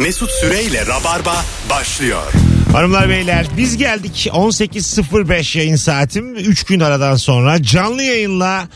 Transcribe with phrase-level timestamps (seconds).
[0.00, 2.22] Mesut Süreyle Rabarba başlıyor.
[2.72, 8.68] Hanımlar beyler biz geldik 18.05 yayın saatim 3 gün aradan sonra canlı yayınla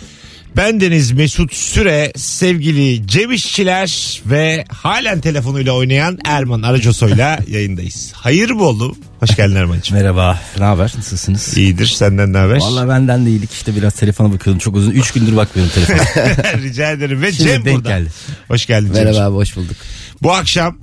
[0.57, 8.13] bendeniz Mesut Süre sevgili Cem İşçiler ve halen telefonuyla oynayan Erman Aracosoy'la yayındayız.
[8.15, 8.97] Hayır bolu.
[9.21, 9.97] Hoş geldin Erman'cığım.
[9.99, 10.41] Merhaba.
[10.59, 10.93] Ne haber?
[10.97, 11.59] Nasılsınız?
[11.59, 12.57] İyidir senden ne haber?
[12.61, 14.91] Valla benden de iyilik işte biraz telefona bakıyordum çok uzun.
[14.91, 16.03] 3 gündür bakmıyorum telefona.
[16.63, 17.89] Rica ederim ve Şimdi Cem denk burada.
[17.89, 18.11] geldi.
[18.49, 19.27] Hoş geldin Merhaba Cem'ciğim.
[19.29, 19.77] abi hoş bulduk.
[20.23, 20.79] Bu akşam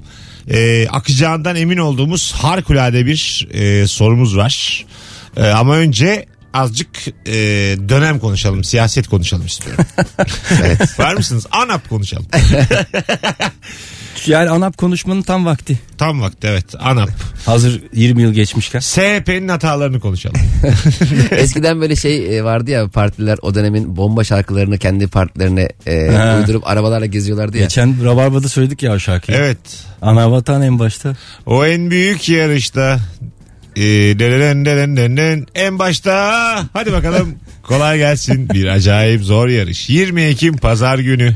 [0.50, 4.86] e, akacağından emin olduğumuz harikulade bir e, sorumuz var.
[5.38, 7.34] E, ama önce azıcık e,
[7.90, 9.86] dönem konuşalım, siyaset konuşalım istiyorum.
[10.64, 11.00] evet.
[11.00, 11.46] Var mısınız?
[11.52, 12.26] ANAP konuşalım.
[14.26, 15.80] yani ANAP konuşmanın tam vakti.
[15.98, 17.10] Tam vakti evet ANAP.
[17.46, 18.80] Hazır 20 yıl geçmişken.
[18.80, 20.36] SHP'nin hatalarını konuşalım.
[21.32, 26.38] Eskiden böyle şey e, vardı ya partiler o dönemin bomba şarkılarını kendi partilerine e, Ha.
[26.40, 27.64] uydurup arabalarla geziyorlardı ya.
[27.64, 29.38] Geçen Rabarba'da söyledik ya o şarkıyı.
[29.38, 29.58] evet.
[30.02, 31.16] Ana vatan en başta.
[31.46, 33.00] O en büyük yarışta
[33.76, 33.82] e,
[34.20, 36.14] deren deren deren deren, en başta
[36.74, 37.36] hadi bakalım
[37.72, 41.36] kolay gelsin bir acayip zor yarış 20 Ekim pazar günü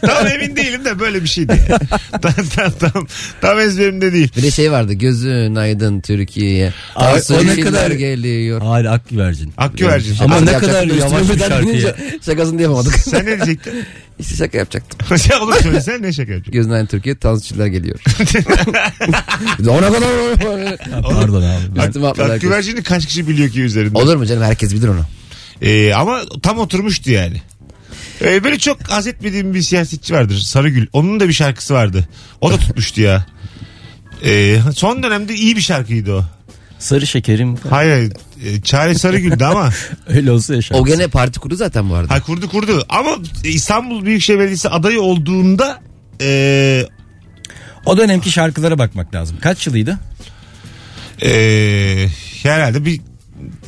[0.00, 1.80] tam emin değilim de böyle bir şeydi yani.
[2.22, 3.06] tam, tam, tam,
[3.40, 6.72] tam ezberimde değil Bir de şey vardı gözün aydın Türkiye'ye.
[6.94, 8.62] Ay, o ne kadar- geliyor.
[8.62, 9.52] Hala ak güvercin.
[9.56, 10.16] Akgüvercin.
[10.20, 11.96] Ama ne kadar da yavaş bir üstüne şarkı binince ya.
[12.26, 12.94] Şakasını diyemadık.
[12.94, 13.72] sen ne diyecektin?
[14.18, 15.16] işte şaka yapacaktım.
[15.30, 16.52] ya oğlum söylesene ne şaka yapacaksın?
[16.52, 17.98] Gözün aydın Türkiye Tansu Yeşiller geliyor.
[19.68, 20.10] Ona kadar
[21.02, 21.80] Pardon abi.
[21.80, 22.04] Herkes.
[22.20, 23.98] Akgüvercin'i kaç kişi biliyor ki üzerinde?
[23.98, 25.04] Olur mu canım herkes bilir onu.
[25.62, 27.42] Ee, ama tam oturmuştu yani.
[28.22, 30.38] Ee, böyle çok haz etmediğim bir siyasetçi vardır.
[30.38, 30.86] Sarıgül.
[30.92, 32.08] Onun da bir şarkısı vardı.
[32.40, 33.26] O da tutmuştu ya.
[34.24, 36.24] Ee, son dönemde iyi bir şarkıydı o.
[36.78, 37.56] Sarı şekerim.
[37.70, 38.12] Hayır hayır.
[38.44, 39.70] Ee, Çare Sarıgül'dü ama.
[40.08, 40.76] Öyle olsa yaşar.
[40.76, 42.14] O gene parti kurdu zaten bu arada.
[42.14, 42.84] Ha kurdu kurdu.
[42.88, 45.80] Ama İstanbul Büyükşehir Belediyesi adayı olduğunda
[46.20, 46.84] e,
[47.86, 49.36] O dönemki şarkılara bakmak lazım.
[49.40, 49.98] Kaç yılıydı?
[51.22, 51.30] e,
[52.42, 53.00] herhalde bir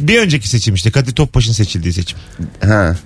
[0.01, 2.19] bir önceki seçim işte Kadir Topbaş'ın seçildiği seçim.
[2.65, 2.97] Ha.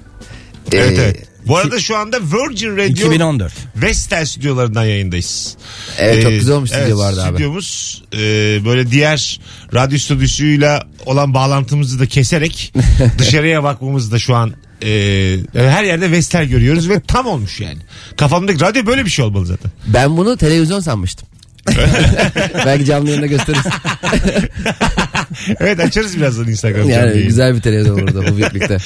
[0.72, 1.26] Evet Ee, evet.
[1.46, 3.52] Bu arada şu anda Virgin Radio 2014.
[3.76, 5.56] Vestel stüdyolarından yayındayız.
[5.98, 7.30] Evet çok Ee, güzel olmuş stüdyo evet, vardı abi.
[7.34, 8.18] Stüdyomuz e,
[8.64, 9.40] böyle diğer
[9.74, 12.74] radyo stüdyosuyla olan bağlantımızı da keserek
[13.18, 14.88] dışarıya bakmamız da şu an e,
[15.54, 17.78] her yerde Vestel görüyoruz ve tam olmuş yani.
[18.16, 19.70] Kafamdaki radyo böyle bir şey olmalı zaten.
[19.86, 21.28] Ben bunu televizyon sanmıştım.
[22.66, 23.64] Belki canlı yayında gösteririz.
[25.60, 26.90] Evet açarız birazdan Instagram.
[26.90, 28.78] Yani canlı güzel bir televizyon olurdu bu büyüklükte.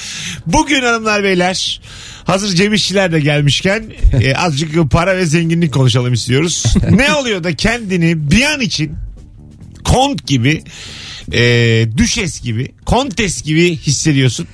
[0.47, 1.81] Bugün hanımlar beyler
[2.25, 3.85] hazır Cem İşçiler de gelmişken
[4.21, 6.65] e, azıcık para ve zenginlik konuşalım istiyoruz.
[6.91, 8.93] ne oluyor da kendini bir an için
[9.85, 10.63] kont gibi
[11.33, 14.47] e, düşes gibi kontes gibi hissediyorsun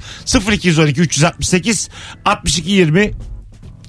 [0.53, 1.89] 0212 368
[2.25, 3.11] 62 20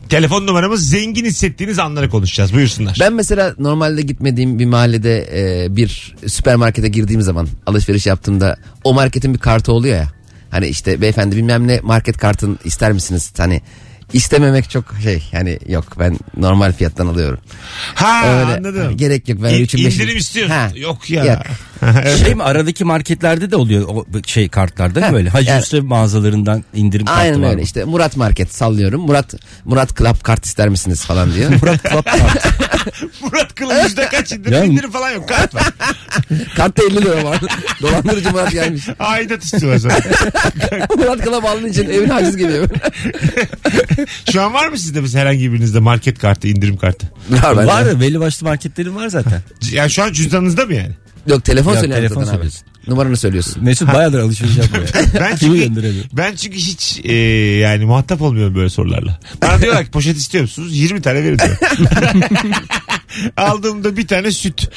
[0.10, 2.98] telefon numaramız zengin hissettiğiniz anları konuşacağız buyursunlar.
[3.00, 9.34] Ben mesela normalde gitmediğim bir mahallede e, bir süpermarkete girdiğim zaman alışveriş yaptığımda o marketin
[9.34, 10.08] bir kartı oluyor ya.
[10.52, 13.34] Hani işte beyefendi bilmem ne market kartın ister misiniz?
[13.38, 13.62] Hani
[14.14, 17.40] istememek çok şey yani yok ben normal fiyattan alıyorum.
[17.96, 18.82] ha Öyle, anladım.
[18.86, 20.54] hani gerek yok ben İ- üçün beşin- indirim istiyorsun.
[20.56, 21.26] Ha, Yok ya.
[21.26, 21.38] Yok.
[21.82, 22.18] Evet.
[22.26, 25.30] Şey mi aradaki marketlerde de oluyor o şey kartlarda değil mi böyle?
[25.30, 27.62] Hacı yani- mağazalarından indirim kartı Aynen var öyle mı?
[27.62, 29.02] işte Murat Market sallıyorum.
[29.02, 29.34] Murat
[29.66, 31.50] Murat Club kart ister misiniz falan diyor.
[31.62, 32.50] Murat Club kartı.
[33.22, 35.64] Murat Kılın yüzde kaç indirim, Ya- indirim falan yok kart var.
[36.56, 37.40] Kartta 50 lira var.
[37.82, 38.84] Dolandırıcı Murat gelmiş.
[39.00, 39.94] Aidat istiyorlar sana.
[40.98, 42.68] Murat Club aldığın için evine haciz geliyor.
[44.32, 47.12] Şu an var mı sizde mesela herhangi birinizde market kartı, indirim kartı?
[47.30, 47.68] var bende.
[47.68, 49.42] var belli başlı marketlerin var zaten.
[49.72, 50.92] Yani şu an cüzdanınızda mı yani?
[51.28, 52.50] Yok telefon Yok, söylüyorum telefon zaten abi.
[52.52, 52.64] söylüyorsun.
[52.88, 53.64] Numaranı söylüyorsun.
[53.64, 54.88] Mesut bayağıdır alışveriş yapmıyor.
[55.20, 56.06] Ben Kimi çünkü, gönderemiyor?
[56.14, 57.14] ben çünkü hiç e,
[57.60, 59.20] yani muhatap olmuyorum böyle sorularla.
[59.42, 60.78] Bana diyorlar ki poşet istiyor musunuz?
[60.78, 61.58] 20 tane verin diyor.
[63.38, 64.70] Aldığımda bir tane süt.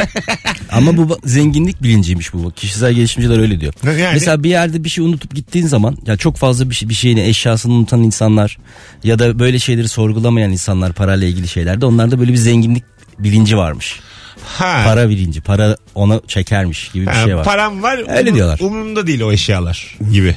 [0.72, 2.50] Ama bu zenginlik bilinciymiş bu.
[2.50, 3.72] Kişisel gelişimciler öyle diyor.
[3.84, 4.10] Yani?
[4.12, 7.20] Mesela bir yerde bir şey unutup gittiğin zaman ya çok fazla bir, şey, bir şeyini
[7.20, 8.58] eşyasını unutan insanlar
[9.04, 12.84] ya da böyle şeyleri sorgulamayan insanlar parayla ilgili şeylerde onlarda böyle bir zenginlik
[13.18, 14.00] bilinci varmış.
[14.46, 14.82] Ha.
[14.84, 17.44] Para bilinci, para ona çekermiş gibi bir Ha, şey var.
[17.44, 17.98] Param var.
[18.18, 18.58] Öyle umur- diyorlar.
[18.62, 20.36] Umurumda değil o eşyalar gibi.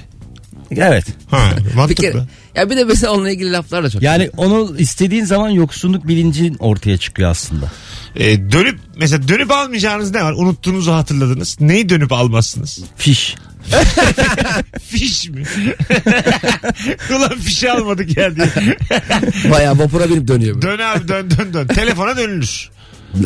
[0.71, 1.05] Evet.
[1.31, 2.03] Ha, Bir mantıklı.
[2.03, 2.23] kere,
[2.55, 4.01] ya bir de mesela onunla ilgili laflar da çok.
[4.01, 7.71] Yani onu istediğin zaman yoksunluk bilincin ortaya çıkıyor aslında.
[8.15, 10.31] E, dönüp mesela dönüp almayacağınız ne var?
[10.33, 11.57] Unuttuğunuzu hatırladınız.
[11.61, 12.79] Neyi dönüp almazsınız?
[12.97, 13.35] Fiş.
[14.87, 15.43] Fiş mi?
[17.17, 18.47] Ulan fişi almadık ya diye.
[19.51, 20.55] Bayağı vapura binip dönüyor.
[20.57, 20.61] bu.
[20.61, 21.67] Dön abi dön dön dön.
[21.67, 22.69] Telefona dönülür.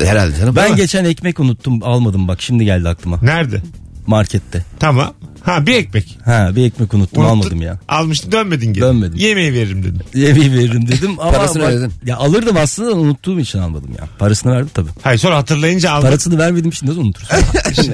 [0.04, 0.56] Herhalde canım.
[0.56, 3.20] Ben geçen ekmek unuttum almadım bak şimdi geldi aklıma.
[3.22, 3.62] Nerede?
[4.08, 4.66] Markette.
[4.80, 5.14] Tamam.
[5.44, 6.18] Ha bir ekmek.
[6.26, 7.80] Ha bir ekmek unuttum Unuttun, almadım ya.
[7.88, 8.82] Almıştın dönmedin geri.
[8.84, 9.20] Dönmedim.
[9.20, 10.00] Yemeği veririm dedim.
[10.14, 11.92] Yemeği veririm dedim ama Parasını bak- ödedin.
[12.06, 14.08] ya alırdım aslında da unuttuğum için almadım ya.
[14.20, 14.90] Parasını verdim tabii.
[15.02, 16.08] Hayır sonra hatırlayınca aldın.
[16.08, 17.38] Parasını vermedim şimdi nasıl unutursun?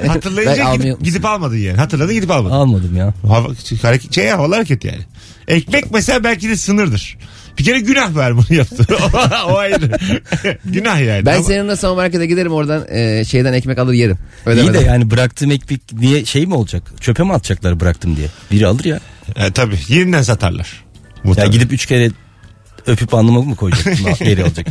[0.08, 1.78] Hatırlayınca gidip, gidip almadın yani.
[1.78, 2.56] Hatırladın gidip almadın.
[2.56, 3.14] Almadım ya.
[3.28, 3.48] Hava,
[3.82, 5.02] hareket, şey havalı hareket yani.
[5.48, 7.18] Ekmek mesela belki de sınırdır.
[7.60, 8.86] Bir kere günah ver bunu yaptı.
[9.48, 9.92] o, ayrı.
[10.66, 11.26] günah yani.
[11.26, 14.18] Ben Ama- seninle son markete giderim oradan e, şeyden ekmek alır yerim.
[14.46, 14.86] İyi de Ödemeden.
[14.86, 16.84] yani bıraktığım ekmek diye şey mi olacak?
[17.02, 18.28] Çöpe mi atacaklar bıraktım diye?
[18.52, 19.00] Biri alır ya.
[19.36, 20.84] E, tabii yeniden satarlar.
[21.38, 22.10] Ya gidip üç kere
[22.88, 23.86] öpüp alnıma mı koyacak?
[24.20, 24.68] Geri alacak.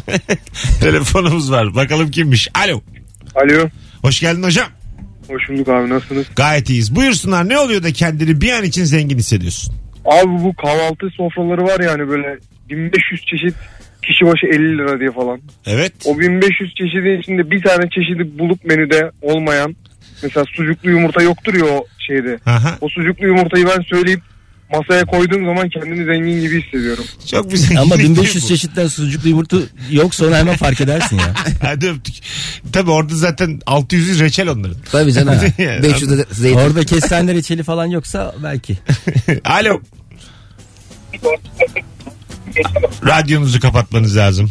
[0.81, 1.75] Telefonumuz var.
[1.75, 2.49] Bakalım kimmiş.
[2.55, 2.83] Alo.
[3.35, 3.69] Alo.
[4.03, 4.67] Hoş geldin hocam.
[5.29, 6.27] Hoş bulduk abi nasılsınız?
[6.37, 6.97] Gayet iyiyiz.
[6.97, 9.75] Buyursunlar ne oluyor da kendini bir an için zengin hissediyorsun?
[10.05, 12.39] Abi bu kahvaltı sofraları var yani böyle
[12.71, 13.55] 1500 çeşit
[14.03, 15.41] kişi başı 50 lira diye falan.
[15.67, 15.93] Evet.
[16.05, 19.77] O 1500 çeşidin içinde bir tane çeşidi bulup menüde olmayan
[20.23, 22.39] mesela sucuklu yumurta yoktur ya o şeyde.
[22.47, 22.79] Aha.
[22.81, 24.21] O sucuklu yumurtayı ben söyleyip
[24.73, 27.05] masaya koyduğum zaman kendimi zengin gibi hissediyorum.
[27.31, 28.49] Çok zenginlik Ama değil 1500 bu.
[28.49, 29.57] çeşitten sucuklu yumurta
[29.91, 31.35] yok sonra hemen fark edersin ya.
[31.63, 32.15] Hadi öptük.
[32.73, 34.77] Tabii orada zaten 600 reçel onların.
[34.93, 35.35] Tabii canım.
[35.59, 36.59] Yani 500 de zeytin.
[36.59, 38.79] Orada kestane reçeli falan yoksa belki.
[39.45, 39.81] Alo.
[43.07, 44.51] Radyonuzu kapatmanız lazım.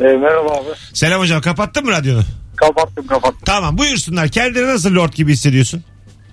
[0.00, 0.68] E, merhaba abi.
[0.92, 2.22] Selam hocam kapattın mı radyonu?
[2.56, 3.40] Kapattım kapattım.
[3.44, 4.28] Tamam buyursunlar.
[4.28, 5.82] Kendini nasıl lord gibi hissediyorsun?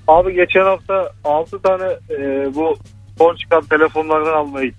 [0.08, 2.16] Abi geçen hafta 6 tane e,
[2.56, 2.78] bu
[3.18, 4.74] son çıkan telefonlardan almayı.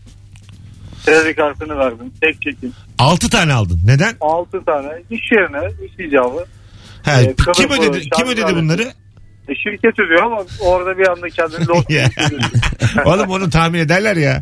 [1.06, 2.12] Kredi kartını verdim.
[2.20, 2.72] Tek çekim.
[2.98, 3.80] 6 tane aldın.
[3.84, 4.14] Neden?
[4.20, 6.44] 6 tane iş yerine iş icabı.
[7.04, 8.82] Ha, Ee, kim ödedi kim ödedi bunları?
[9.48, 12.08] E, şirket ödüyor ama orada bir anda kendini Ya.
[13.04, 14.40] Oğlum onu tahmin ederler ya.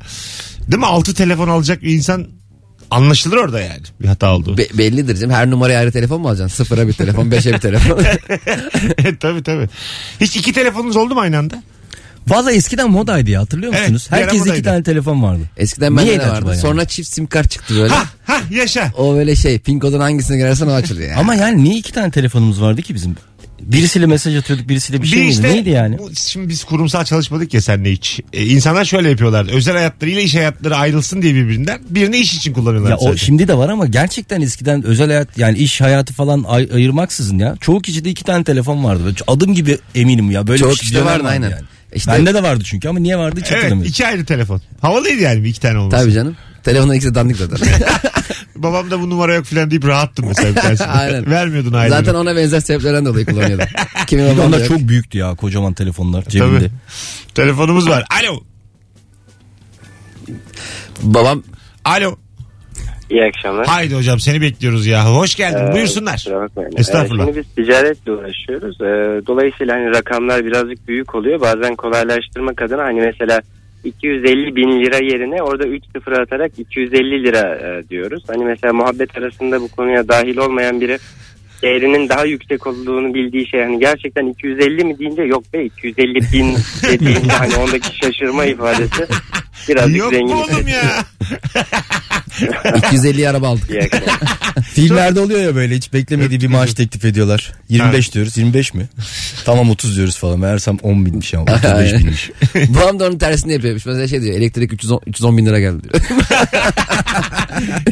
[0.68, 0.86] Değil mi?
[0.86, 2.26] 6 telefon alacak bir insan
[2.90, 3.82] anlaşılır orada yani.
[4.02, 4.58] Bir hata oldu.
[4.58, 5.34] Be- bellidir canım.
[5.34, 6.56] Her numaraya ayrı telefon mu alacaksın?
[6.56, 7.98] Sıfıra bir telefon, beşe bir telefon.
[9.20, 9.68] tabii tabii.
[10.20, 11.62] Hiç iki telefonunuz oldu mu aynı anda?
[12.28, 14.08] Valla eskiden modaydı ya hatırlıyor Evet, musunuz?
[14.12, 14.52] bir ara modaydı.
[14.54, 15.40] iki tane telefon vardı.
[15.56, 16.36] Eskiden bende Niyeydi de vardı.
[16.36, 16.60] acaba yani?
[16.60, 17.94] Sonra çift sim kart çıktı böyle.
[17.94, 18.92] Ha ha yaşa.
[18.96, 21.08] O böyle şey pin kodun hangisine girersen o açılıyor.
[21.10, 21.20] Yani.
[21.20, 23.16] Ama yani niye iki tane telefonumuz vardı ki bizim?
[23.60, 25.42] Birisiyle mesaj atıyorduk birisiyle bir şey miydi?
[25.42, 25.98] Neydi yani?
[25.98, 28.20] bu- şimdi biz kurumsal çalışmadık ya seninle hiç.
[28.32, 29.52] Ee, insanlar şöyle yapıyorlardı.
[29.52, 31.80] Özel hayatlarıyla iş hayatları ayrılsın diye birbirinden.
[31.90, 32.90] Birini iş için kullanıyorlar.
[32.90, 33.24] Ya o sadece.
[33.26, 37.56] şimdi de var ama gerçekten eskiden özel hayat yani iş hayatı falan ay- ayırmaksızın ya.
[37.60, 39.04] Çoğu kişide iki tane telefon vardı.
[39.04, 40.46] Böyle Adım gibi eminim ya.
[40.46, 41.50] Böyle Çoğu bir şey kişide dönem vardı, aynen.
[41.50, 41.62] Yani.
[41.94, 43.90] İşte- Bende de vardı çünkü ama niye vardı hiç Evet hatırlamıyorum.
[43.90, 44.60] iki ayrı telefon.
[44.80, 46.02] Havalıydı yani bir iki tane olması.
[46.02, 46.36] Tabii canım.
[46.64, 47.58] Telefonun ikisi de dandik zaten.
[48.62, 50.80] Babam da bu numara yok falan deyip rahattım mesela bir.
[51.00, 51.30] Aynen.
[51.30, 51.90] Vermiyordun ayrı.
[51.90, 53.62] zaten ona benzer sebeplerden dolayı kullanıyordu.
[54.06, 54.68] Kimin Bir de olduğunu onlar yok.
[54.68, 56.58] çok büyüktü ya kocaman telefonlar cebinde.
[56.58, 56.70] Tabii.
[57.34, 58.04] Telefonumuz var.
[58.22, 58.40] Alo.
[61.02, 61.42] Babam
[61.84, 62.16] Alo.
[63.10, 63.66] İyi akşamlar.
[63.66, 65.14] Haydi hocam seni bekliyoruz ya.
[65.14, 65.66] Hoş geldin.
[65.70, 66.14] Ee, Buyursunlar.
[66.14, 66.70] kusura bakmayın.
[66.76, 67.22] Estağfurullah.
[67.28, 68.80] Ee, şimdi biz ticaretle uğraşıyoruz.
[68.80, 71.40] Ee, dolayısıyla hani rakamlar birazcık büyük oluyor.
[71.40, 73.42] Bazen kolaylaştırmak adına hani mesela
[73.84, 78.24] 250 bin lira yerine orada 3 sıfır atarak 250 lira e, diyoruz.
[78.28, 80.98] Hani mesela muhabbet arasında bu konuya dahil olmayan biri
[81.62, 86.56] değerinin daha yüksek olduğunu bildiği şey hani gerçekten 250 mi deyince yok be 250 bin
[86.82, 89.06] dediğinde hani ondaki şaşırma ifadesi
[89.68, 90.36] birazcık Yok zengin.
[90.36, 91.04] mu oğlum ya?
[92.88, 93.70] 250 araba aldık.
[94.72, 97.52] Filmlerde oluyor ya böyle hiç beklemediği bir maaş teklif ediyorlar.
[97.68, 98.88] 25 diyoruz 25 mi?
[99.44, 100.38] Tamam 30 diyoruz falan.
[100.40, 101.98] Meğersem 10 binmiş ama 35 Aynen.
[101.98, 102.30] binmiş.
[102.68, 103.86] Babam da onun tersini yapıyormuş.
[103.86, 105.94] Mesela şey diyor elektrik 310, 310 bin lira geldi diyor.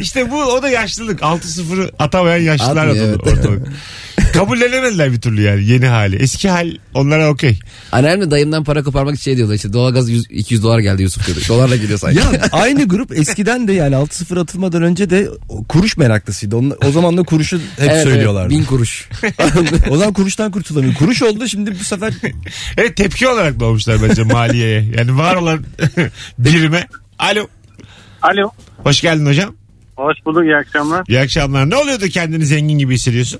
[0.01, 1.19] İşte bu o da yaşlılık.
[1.19, 3.19] 6-0'ı atamayan yaşlılar Atmıyor, evet.
[3.61, 4.33] Ortalık.
[4.33, 6.15] Kabullenemediler bir türlü yani yeni hali.
[6.15, 7.59] Eski hal onlara okey.
[7.91, 11.41] Anneannem dayımdan para koparmak için şey diyordu işte doğalgaz 100, 200 dolar geldi Yusuf diyordu.
[11.49, 12.17] Dolarla geliyor sanki.
[12.17, 15.27] Ya aynı grup eskiden de yani 6-0 atılmadan önce de
[15.69, 16.55] kuruş meraklısıydı.
[16.55, 18.53] Onlar, o zaman da kuruşu hep Evet, söylüyorlardı.
[18.53, 19.09] Evet, bin kuruş.
[19.89, 20.93] o zaman kuruştan kurtulamıyor.
[20.93, 22.13] Kuruş oldu şimdi bu sefer
[22.77, 24.85] Evet tepki olarak doğmuşlar bence maliyeye.
[24.97, 25.65] Yani var olan
[26.39, 26.87] birime.
[27.19, 27.47] Alo.
[28.21, 28.49] Alo.
[28.83, 29.55] Hoş geldin hocam.
[29.95, 31.03] Hoş bulduk iyi akşamlar.
[31.07, 31.69] İyi akşamlar.
[31.69, 33.39] Ne oluyor da kendini zengin gibi hissediyorsun?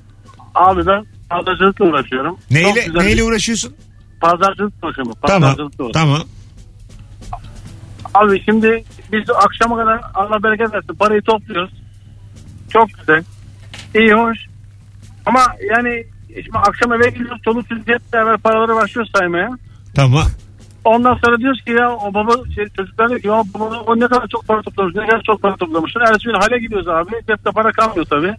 [0.57, 2.35] Abi ben pazarcılıkla uğraşıyorum.
[2.35, 3.75] Çok Neyle, güzel neyle bir uğraşıyorsun?
[4.21, 5.13] pazarcılık uğraşıyorum.
[5.27, 5.41] Tamam.
[5.41, 5.91] Pazarcılıkla uğraşıyorum.
[5.91, 6.21] Tamam.
[8.13, 11.71] Abi şimdi biz akşama kadar Allah bereket versin parayı topluyoruz.
[12.73, 13.23] Çok güzel.
[13.95, 14.37] İyi hoş.
[15.25, 15.39] Ama
[15.75, 16.03] yani
[16.35, 17.41] şimdi akşam eve gidiyoruz.
[17.45, 19.49] Çoluk çocuk hep beraber paraları başlıyoruz saymaya.
[19.95, 20.23] Tamam.
[20.85, 24.07] Ondan sonra diyoruz ki ya o baba şey, çocuklar diyor ki ya baba o ne
[24.07, 25.99] kadar çok para toplamış ne kadar çok para toplamışsın.
[25.99, 27.11] Ertesi gün hale gidiyoruz abi.
[27.27, 28.35] Cepte para kalmıyor tabii.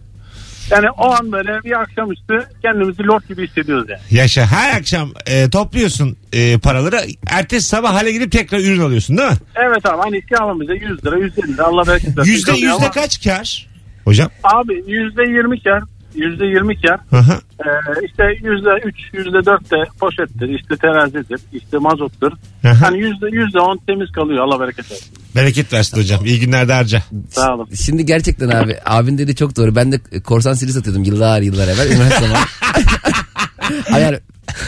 [0.71, 4.01] Yani o an böyle bir akşamüstü kendimizi lord gibi hissediyoruz yani.
[4.11, 4.45] Yaşa.
[4.45, 7.01] Her akşam e, topluyorsun e, paraları.
[7.27, 9.37] Ertesi sabah hale gidip tekrar ürün alıyorsun değil mi?
[9.55, 12.31] Evet abi hani iki almamıza 100 lira 150 lira Allah bereket versin.
[12.31, 13.67] Yüzde yüzde ama kaç kar?
[14.05, 14.29] Hocam.
[14.43, 15.83] Abi yüzde 20 kar
[16.15, 16.99] yüzde yirmi kar.
[17.09, 17.33] Hı hı.
[17.59, 22.31] Ee, işte yüzde üç, yüzde dört de poşettir, işte terazidir, işte mazottur.
[22.61, 22.67] Hı.
[22.67, 24.47] Hani yüzde yüzde on temiz kalıyor.
[24.47, 25.07] Allah bereket versin.
[25.35, 26.25] Bereket versin hocam.
[26.25, 27.03] İyi günler de harca.
[27.29, 27.67] Sağ olun.
[27.85, 29.75] Şimdi gerçekten abi abin dedi çok doğru.
[29.75, 31.91] Ben de korsan sili satıyordum yıllar yıllar evvel.
[31.91, 32.27] Üniversite.
[33.89, 34.19] Hayır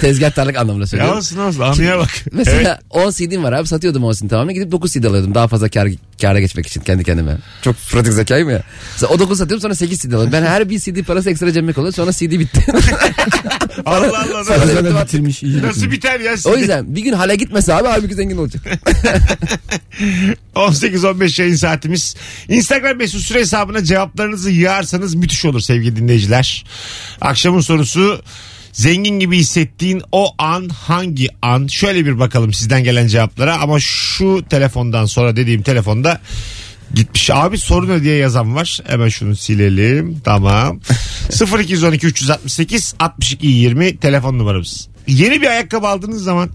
[0.02, 1.18] tezgahtarlık anlamında Ya söylüyorum.
[1.18, 2.10] olsun olsun anlıya bak.
[2.32, 5.70] Mesela 10 CD'm var abi satıyordum 10 CD tamamını gidip 9 CD alıyordum daha fazla
[5.70, 5.88] kar,
[6.22, 7.38] kâra geçmek için kendi kendime.
[7.62, 8.64] Çok pratik zekayım ya.
[8.94, 10.32] Mesela o 9 satıyorum sonra 8 CD alıyorum.
[10.32, 12.66] Ben her bir CD parası ekstra cebime kalıyor sonra CD bitti.
[13.86, 14.44] Allah Allah.
[14.44, 15.62] Sonra Nasıl, dedim, bitirmiş iyi.
[15.62, 16.36] nasıl biter ya?
[16.46, 18.64] o yüzden bir gün hale gitmese abi halbuki zengin olacak.
[20.56, 22.16] 18-15 yayın saatimiz.
[22.50, 26.66] Instagram mesut süre hesabına cevaplarınızı yığarsanız müthiş olur sevgili dinleyiciler.
[27.22, 28.22] Akşamın sorusu
[28.74, 31.68] zengin gibi hissettiğin o an hangi an?
[31.68, 36.22] Şöyle bir bakalım sizden gelen cevaplara ama şu telefondan sonra dediğim telefonda
[36.94, 37.30] gitmiş.
[37.34, 38.80] Abi soru ne diye yazan var.
[38.88, 40.20] Hemen şunu silelim.
[40.24, 40.80] Tamam.
[41.60, 44.88] 0212 368 62 20 telefon numaramız.
[45.08, 46.50] Yeni bir ayakkabı aldığınız zaman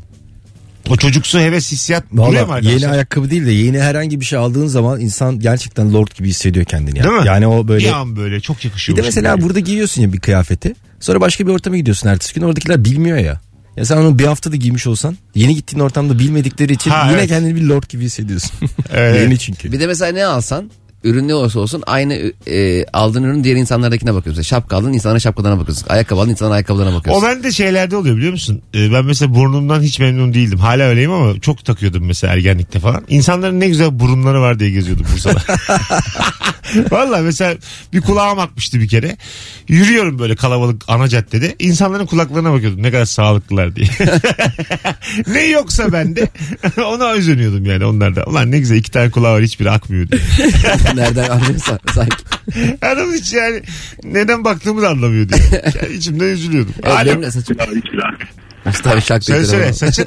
[0.88, 2.80] o çocuksu heves hissiyat buluyor mu Valla arkadaşlar?
[2.80, 6.64] yeni ayakkabı değil de yeni herhangi bir şey aldığın zaman insan gerçekten lord gibi hissediyor
[6.64, 6.98] kendini.
[6.98, 7.26] Yani, Değil mi?
[7.26, 8.98] yani o böyle Bir an böyle çok bir yakışıyor.
[8.98, 10.74] de mesela burada giyiyorsun ya bir kıyafeti.
[11.00, 13.40] Sonra başka bir ortama gidiyorsun ertesi gün oradakiler bilmiyor ya.
[13.76, 17.28] Ya sen onu bir haftada giymiş olsan yeni gittiğin ortamda bilmedikleri için Ha, yine evet.
[17.28, 18.50] kendini bir lord gibi hissediyorsun.
[18.94, 19.20] Evet.
[19.22, 19.72] yeni çünkü.
[19.72, 20.70] bir de mesela ne alsan
[21.04, 24.42] ürün ne olursa olsun aynı e, aldığın ürün diğer insanlardakine bakıyorsun.
[24.42, 25.86] Şapka aldın insanların şapkalarına bakıyorsun.
[25.88, 27.24] Ayakkabı aldın insanların ayakkabılarına O bakıyorsun.
[27.28, 28.62] bende şeylerde oluyor biliyor musun?
[28.74, 30.58] Ee, ben mesela burnumdan hiç memnun değildim.
[30.58, 33.04] Hala öyleyim ama çok takıyordum mesela ergenlikte falan.
[33.08, 35.42] İnsanların ne güzel burunları var diye geziyordum Bursa'da.
[36.90, 37.54] Valla mesela
[37.92, 39.16] bir kulağım akmıştı bir kere.
[39.68, 41.56] Yürüyorum böyle kalabalık ana caddede.
[41.58, 43.88] İnsanların kulaklarına bakıyordum ne kadar sağlıklılar diye.
[45.26, 46.28] ne yoksa bende
[46.86, 48.24] ona özeniyordum yani onlarda.
[48.24, 50.20] Ulan ne güzel iki tane kulağı var hiçbiri akmıyor diye.
[50.94, 52.16] Nereden anlıyorsan sanki.
[52.82, 53.62] Adam hiç yani
[54.04, 55.40] neden baktığımı da anlamıyor diye.
[55.82, 56.74] Yani içimden üzülüyordum.
[56.82, 57.06] Evet, Alo.
[57.06, 57.56] benim de saçım.
[58.82, 60.06] Tabii şak Söyle söyle saçın.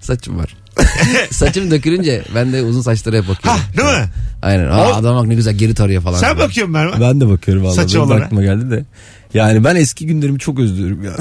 [0.00, 0.56] Saçım var.
[1.30, 3.60] Saçım dökülünce ben de uzun saçlara hep Ha bakıyorum.
[3.76, 4.08] değil mi?
[4.42, 4.66] Aynen.
[4.66, 6.18] Aa, adam bak ne güzel geri tarıyor falan.
[6.18, 7.00] Sen bakıyorsun Merve.
[7.00, 7.72] Ben de bakıyorum valla.
[7.74, 8.24] Saçı Benim de olana.
[8.24, 8.84] aklıma geldi de.
[9.34, 11.12] Yani ben eski günlerimi çok özlüyorum ya.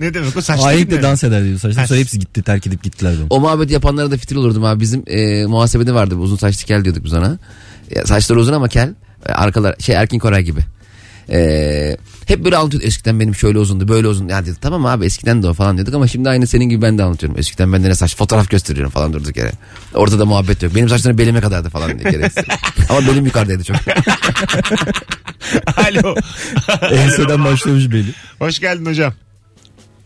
[0.00, 1.02] Ne demek o Hainlikle değil mi?
[1.02, 1.58] dans eder diyor.
[1.58, 1.86] Saçlar Ha.
[1.86, 3.26] sonra hepsi gitti terk edip gittiler beni.
[3.30, 4.80] O muhabbeti yapanlara da fitil olurdum abi.
[4.80, 7.38] Bizim e, muhasebede vardı uzun saçlı kel diyorduk biz ona.
[7.96, 8.94] Ya, saçları uzun ama kel.
[9.26, 10.60] E, Arkalar şey Erkin Koray gibi.
[11.30, 14.28] E, hep böyle anlatıyordu eskiden benim şöyle uzundu böyle uzun.
[14.28, 16.98] Ya dedik tamam abi eskiden de o falan dedik ama şimdi aynı senin gibi ben
[16.98, 17.38] de anlatıyorum.
[17.38, 19.52] Eskiden bende ne saç fotoğraf gösteriyorum falan durduk yere.
[19.94, 20.74] Ortada muhabbet yok.
[20.74, 22.44] Benim saçlarım belime kadardı falan diye gereksiz.
[22.88, 23.76] ama belim yukarıdaydı çok.
[25.76, 26.14] Alo.
[26.92, 28.06] Enseden başlamış beni.
[28.38, 29.14] Hoş geldin hocam.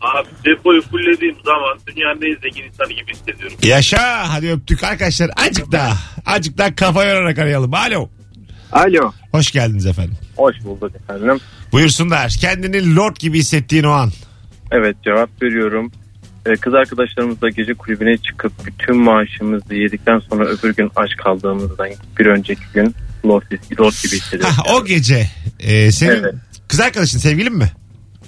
[0.01, 3.57] Abi depoyu fullediğim zaman dünyanın en zengin insanı gibi hissediyorum.
[3.63, 4.33] Yaşa.
[4.33, 5.31] Hadi öptük arkadaşlar.
[5.37, 5.97] Azıcık daha.
[6.25, 7.73] Azıcık daha kafa yorarak arayalım.
[7.73, 8.09] Alo.
[8.71, 9.11] Alo.
[9.31, 10.17] Hoş geldiniz efendim.
[10.35, 11.37] Hoş bulduk efendim.
[11.71, 12.29] Buyursunlar.
[12.41, 14.11] Kendini lord gibi hissettiğin o an.
[14.71, 15.91] Evet cevap veriyorum.
[16.45, 22.25] Ee, kız arkadaşlarımızla gece kulübüne çıkıp bütün maaşımızı yedikten sonra öbür gün aç kaldığımızdan bir
[22.25, 23.43] önceki gün lord,
[23.79, 24.55] lord gibi hissediyorum.
[24.57, 25.27] Hah, o gece
[25.59, 26.33] e, senin Evet.
[26.67, 27.71] kız arkadaşın sevgilin mi?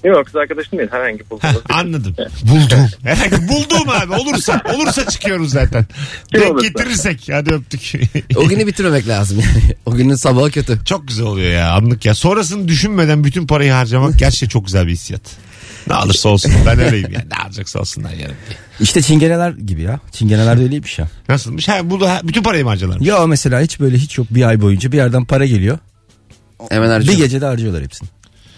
[0.03, 1.55] Yok kız arkadaşım değil herhangi bulduğumuz.
[1.69, 2.15] anladım.
[2.43, 2.88] Buldum.
[3.03, 4.13] Herhangi buldum abi.
[4.13, 4.62] Olursa.
[4.75, 5.86] Olursa çıkıyoruz zaten.
[6.31, 6.67] Kim Denk olursa.
[6.67, 7.27] getirirsek.
[7.31, 7.93] Hadi öptük.
[8.36, 9.75] O günü bitirmemek lazım yani.
[9.86, 10.79] O günün sabahı kötü.
[10.86, 12.15] Çok güzel oluyor ya anlık ya.
[12.15, 15.22] Sonrasını düşünmeden bütün parayı harcamak gerçekten çok güzel bir hissiyat.
[15.88, 16.51] Ne alırsa olsun.
[16.65, 17.25] Ben öyleyim yani.
[17.31, 18.33] Ne alacaksa olsunlar yani.
[18.79, 20.00] İşte çingeneler gibi ya.
[20.12, 21.07] Çingeneler de öyleymiş ya.
[21.29, 21.67] Nasılmış?
[21.69, 23.00] Ha, bu da bütün parayı mı harcarlar?
[23.01, 25.77] Ya mesela hiç böyle hiç yok bir ay boyunca bir yerden para geliyor.
[26.69, 27.24] Hemen Bir harcıyorum.
[27.24, 28.10] gecede harcıyorlar hepsini.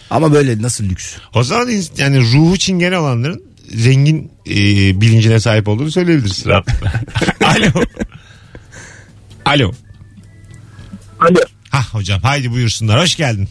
[0.09, 1.17] Ama böyle nasıl lüks.
[1.33, 4.55] O zaman yani ruhu çingene olanların zengin e,
[5.01, 6.91] bilincine sahip olduğunu söyleyebilirsin rahatlıkla.
[7.45, 7.85] Alo.
[9.45, 9.71] Alo.
[11.19, 11.39] Alo.
[11.69, 13.01] Hah hocam haydi buyursunlar.
[13.01, 13.49] Hoş geldin.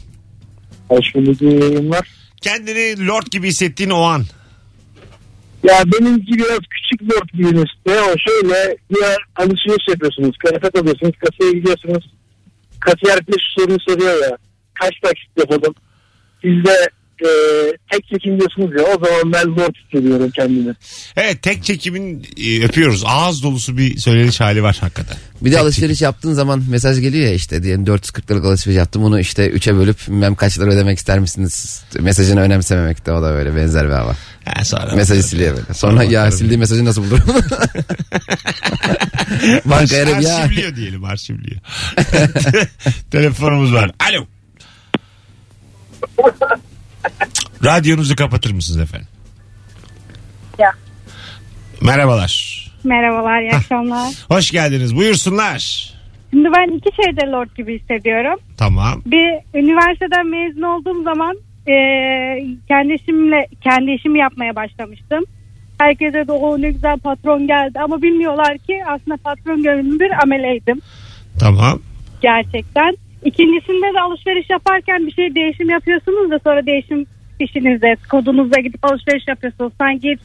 [0.88, 2.08] Hoş bulduk yayınlar.
[2.40, 4.24] Kendini lord gibi hissettiğin o an.
[5.62, 8.00] Ya benimki biraz küçük lord gibi işte.
[8.00, 9.04] O şöyle bir
[9.36, 10.36] alışveriş yapıyorsunuz.
[10.38, 11.12] Kıyafet alıyorsunuz.
[11.18, 12.14] Kasaya gidiyorsunuz.
[12.80, 14.36] Kasiyer bir şu soruyu soruyor ya.
[14.74, 15.74] Kaç taksit yapalım?
[16.44, 16.90] Siz de
[17.24, 17.28] e,
[17.92, 18.82] tek çekim diyorsunuz ya.
[18.86, 20.74] O zaman ben lord hissediyorum kendimi.
[21.16, 23.02] Evet tek çekimin e, öpüyoruz.
[23.06, 25.16] Ağız dolusu bir söyleniş hali var hakikaten.
[25.40, 29.02] Bir de Tek alışveriş yaptığın zaman mesaj geliyor ya işte diyelim 440 liralık alışveriş yaptım.
[29.02, 31.82] Bunu işte 3'e bölüp bilmem kaç lira ödemek ister misiniz?
[32.00, 34.16] Mesajını önemsememek de o da böyle benzer bir hava.
[34.44, 35.64] Ha, sonra Mesajı siliyor böyle.
[35.66, 36.32] Sonra Sonra ya bakarım.
[36.38, 37.24] sildiği mesajı nasıl bulurum?
[39.64, 40.36] Banka arayıp ya.
[40.36, 41.60] Arşivliyor diyelim arşivliyor.
[43.10, 43.90] Telefonumuz var.
[44.10, 44.26] Alo.
[47.64, 49.08] Radyonuzu kapatır mısınız efendim?
[50.58, 50.72] Ya.
[51.80, 52.64] Merhabalar.
[52.84, 54.12] Merhabalar, iyi akşamlar.
[54.28, 54.96] Hoş geldiniz.
[54.96, 55.92] Buyursunlar.
[56.30, 58.40] Şimdi ben iki şeyde lord gibi hissediyorum.
[58.56, 59.02] Tamam.
[59.06, 61.74] Bir üniversiteden mezun olduğum zaman e,
[62.68, 65.24] kendi işimle kendi işimi yapmaya başlamıştım.
[65.78, 70.80] Herkese de o ne güzel patron geldi ama bilmiyorlar ki aslında patron gönüllü bir ameleydim
[71.40, 71.78] Tamam.
[72.20, 72.96] gerçekten.
[73.24, 77.06] İkincisinde de alışveriş yaparken bir şey değişim yapıyorsunuz da sonra değişim
[77.38, 79.72] fişinizde kodunuzla gidip alışveriş yapıyorsunuz.
[79.78, 80.16] Sanki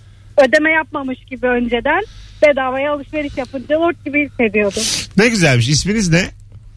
[0.47, 2.03] ödeme yapmamış gibi önceden
[2.41, 4.83] bedavaya alışveriş yapınca lord gibi hissediyordum.
[5.17, 5.69] Ne güzelmiş.
[5.69, 6.21] İsminiz ne?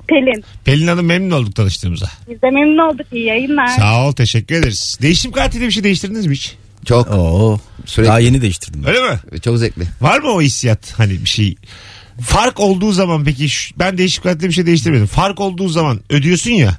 [0.08, 0.44] Pelin.
[0.64, 2.06] Pelin Hanım memnun olduk tanıştığımıza.
[2.30, 3.06] Biz de memnun olduk.
[3.12, 3.66] İyi yayınlar.
[3.66, 4.98] Sağ ol teşekkür ederiz.
[5.02, 6.56] Değişim kartıyla bir şey değiştirdiniz mi hiç?
[6.84, 7.58] Çok Oo.
[7.86, 8.08] Sürekli.
[8.08, 8.82] Daha yeni değiştirdim.
[8.86, 8.88] ben.
[8.88, 9.40] Öyle mi?
[9.44, 9.82] çok zevkli.
[10.00, 11.56] Var mı o hissiyat hani bir şey?
[12.24, 15.06] Fark olduğu zaman peki şu- ben değişik kartıyla bir şey değiştirmedim.
[15.06, 16.78] Fark olduğu zaman ödüyorsun ya.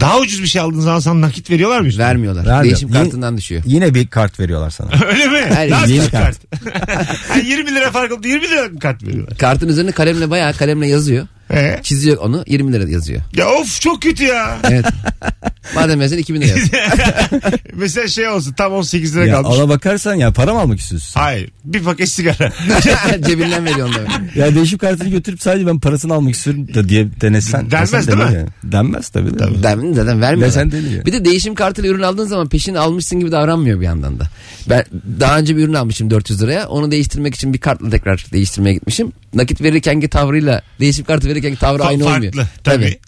[0.00, 1.86] Daha ucuz bir şey aldığın zaman sana nakit veriyorlar mı?
[1.88, 2.04] üstüne?
[2.06, 2.46] Vermiyorlar.
[2.46, 2.64] Vermiyor.
[2.64, 3.62] Değişim Yeni- kartından düşüyor.
[3.66, 4.90] Yine bir kart veriyorlar sana.
[5.08, 5.38] Öyle mi?
[5.54, 6.38] Hayır, Nasıl yeni bir kart?
[7.28, 9.38] Ha, 20 lira fark oldu 20 lira mı kart veriyorlar?
[9.38, 11.26] Kartın üzerine kalemle bayağı kalemle yazıyor.
[11.52, 11.80] Ee?
[11.82, 13.20] Çiziyor onu 20 lira yazıyor.
[13.36, 14.58] Ya of çok kötü ya.
[14.64, 14.86] Evet.
[15.76, 16.70] Madem mesela 2000 lira yaz.
[17.74, 19.58] Mesela şey olsun tam 18 lira ya kalmış.
[19.58, 21.20] ona bakarsan ya para mı almak istiyorsun?
[21.20, 22.52] Hayır bir paket sigara.
[23.26, 23.94] Cebinden veriyor onu.
[24.40, 27.70] Ya değişim kartını götürüp sadece ben parasını almak istiyorum da diye denesen.
[27.70, 28.36] Denmez desen değil mi?
[28.36, 28.48] yani.
[28.64, 29.36] Denmez tabii.
[29.36, 29.62] tabii.
[29.62, 30.48] Ben zaten vermiyor.
[30.48, 31.06] Desen deniyor.
[31.06, 34.28] Bir de değişim kartıyla ürün aldığın zaman peşini almışsın gibi davranmıyor bir yandan da.
[34.70, 34.84] Ben
[35.20, 36.68] daha önce bir ürün almışım 400 liraya.
[36.68, 39.12] Onu değiştirmek için bir kartla tekrar değiştirmeye gitmişim.
[39.34, 42.16] Nakit verirkenki tavrıyla değişim kartı verirkenki tavrı aynı Farklı.
[42.28, 42.46] olmuyor.
[42.64, 42.98] Tabii.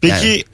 [0.00, 0.44] Peki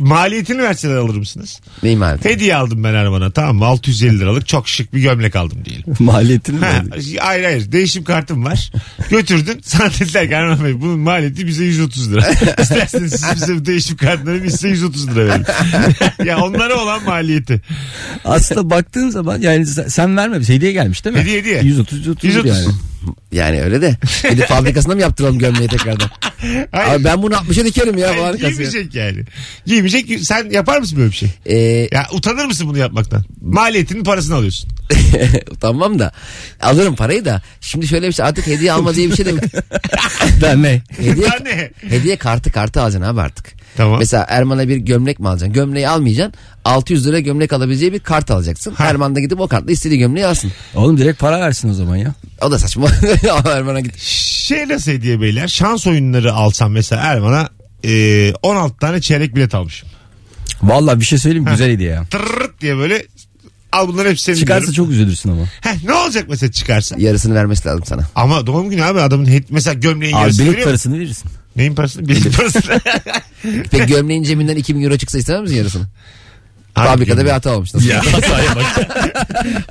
[0.00, 1.60] maliyetini verseler alır mısınız?
[1.82, 2.24] Neyim abi?
[2.24, 3.64] Hediye aldım ben Erman'a tamam mı?
[3.64, 5.84] 650 liralık çok şık bir gömlek aldım diyelim.
[5.98, 6.66] Maliyetini mi?
[6.66, 7.18] Ha, ödedik?
[7.20, 8.72] hayır hayır değişim kartım var.
[9.10, 12.30] Götürdün sana dediler ki Erman Bey bunun maliyeti bize 130 lira.
[12.62, 15.44] İsterseniz siz bize bu değişim kartları biz size 130 lira verin.
[16.24, 17.60] ya onlara olan maliyeti.
[18.24, 20.36] Aslında baktığın zaman yani sen, sen verme.
[20.48, 21.22] Hediye gelmiş değil mi?
[21.22, 21.60] Hediye, hediye.
[21.62, 22.50] 130 130, 130.
[22.50, 22.74] yani.
[23.32, 23.96] Yani öyle de.
[24.30, 26.10] Gidip fabrikasında mı yaptıralım gömleği tekrardan?
[26.72, 26.94] Hayır.
[26.94, 28.08] Abi ben bunu 60'a dikerim ya.
[28.08, 28.50] Hayır, bu harikası ya.
[28.70, 29.24] giymeyecek yani.
[29.66, 30.20] Giymeyecek.
[30.24, 31.28] Sen yapar mısın böyle bir şey?
[31.46, 31.56] Ee,
[31.92, 33.24] Ya utanır mısın bunu yapmaktan?
[33.40, 34.70] Maliyetinin parasını alıyorsun.
[35.60, 36.12] tamam da
[36.62, 37.42] alırım parayı da.
[37.60, 39.30] Şimdi şöyle bir şey artık hediye alma diye bir şey de
[40.42, 40.82] Ben ne?
[40.98, 41.70] hediye, Ben ne?
[41.90, 43.59] hediye kartı kartı alacaksın abi artık.
[43.80, 43.98] Tamam.
[43.98, 45.52] Mesela Erman'a bir gömlek mi alacaksın?
[45.52, 46.34] Gömleği almayacaksın.
[46.64, 48.74] 600 lira gömlek alabileceği bir kart alacaksın.
[48.74, 48.84] Ha.
[48.84, 50.52] Erman da gidip o kartla istediği gömleği alsın.
[50.74, 52.14] Oğlum direkt para versin o zaman ya.
[52.42, 52.86] O da saçma.
[53.54, 53.98] Erman'a git.
[54.00, 55.48] Şey nasıl hediye beyler?
[55.48, 57.48] Şans oyunları alsam mesela Erman'a
[57.84, 59.88] e, 16 tane çeyrek bilet almışım.
[60.62, 61.50] Vallahi bir şey söyleyeyim mi?
[61.50, 62.04] güzel hediye ya.
[62.10, 63.06] Tırırt diye böyle
[63.72, 64.74] al bunların hepsini Çıkarsa diyorum.
[64.74, 65.42] çok üzülürsün ama.
[65.60, 66.96] Heh, ne olacak mesela çıkarsa?
[66.98, 68.02] Yarısını vermesi lazım sana.
[68.14, 71.30] Ama doğum günü abi adamın het- mesela gömleğin Abi yarısını bilet veriyor parasını verirsin.
[71.56, 72.08] Neyin parasını?
[72.08, 72.80] Bilet parasını.
[73.70, 75.86] Peki gömleğin cebinden 2000 euro çıksa istemez misin yarısını?
[76.74, 77.74] Fabrikada bir hata olmuş.
[77.74, 77.86] Nasıl?
[77.88, 78.88] Ya hataya bak.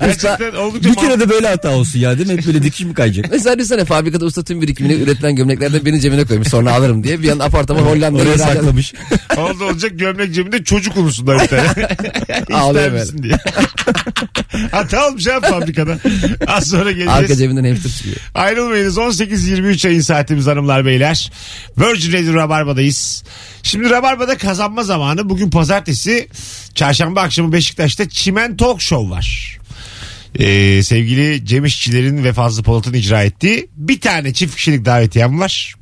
[0.00, 2.36] Gerçekten oldukça bir kere de böyle hata olsun ya değil mi?
[2.38, 3.26] Hep böyle dikiş mi kayacak?
[3.30, 7.22] Mesela düşünsene fabrikada usta tüm birikimini üretilen gömleklerden birini cebine koymuş sonra alırım diye.
[7.22, 8.94] Bir an apartman Hollanda'ya Oraya ihracat- saklamış.
[9.36, 11.62] Oldu olacak gömlek cebinde çocuk unusunlar bir tane.
[12.52, 13.38] Ağlıyor İster misin diye.
[14.70, 15.98] Hata olmuş abi fabrikada.
[16.46, 17.38] Az sonra Arka geleceğiz.
[17.38, 18.16] cebinden hamster çıkıyor.
[18.34, 21.32] Ayrılmayınız 18-23 ayın saatimiz hanımlar beyler.
[21.78, 23.24] Virgin Radio Rabarba'dayız.
[23.62, 25.28] Şimdi Rabarba'da kazanma zamanı.
[25.28, 26.28] Bugün pazartesi
[26.74, 29.58] çarşamba akşamı Beşiktaş'ta Çimen Talk Show var.
[30.38, 35.74] Ee, sevgili Cem İşçilerin ve Fazlı Polat'ın icra ettiği bir tane çift kişilik davetiyem var.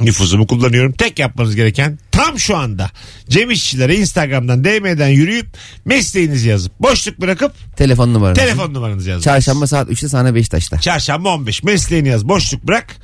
[0.00, 0.92] Nüfuzumu kullanıyorum.
[0.92, 2.90] Tek yapmanız gereken tam şu anda
[3.28, 5.46] Cem İşçilere Instagram'dan DM'den yürüyüp
[5.84, 8.34] mesleğinizi yazıp boşluk bırakıp Telefon numaranı.
[8.36, 9.22] telefon numaranızı yazın.
[9.22, 10.80] Çarşamba saat 3'te sahne Beşiktaş'ta.
[10.80, 12.96] Çarşamba 15 mesleğini yaz boşluk bırak.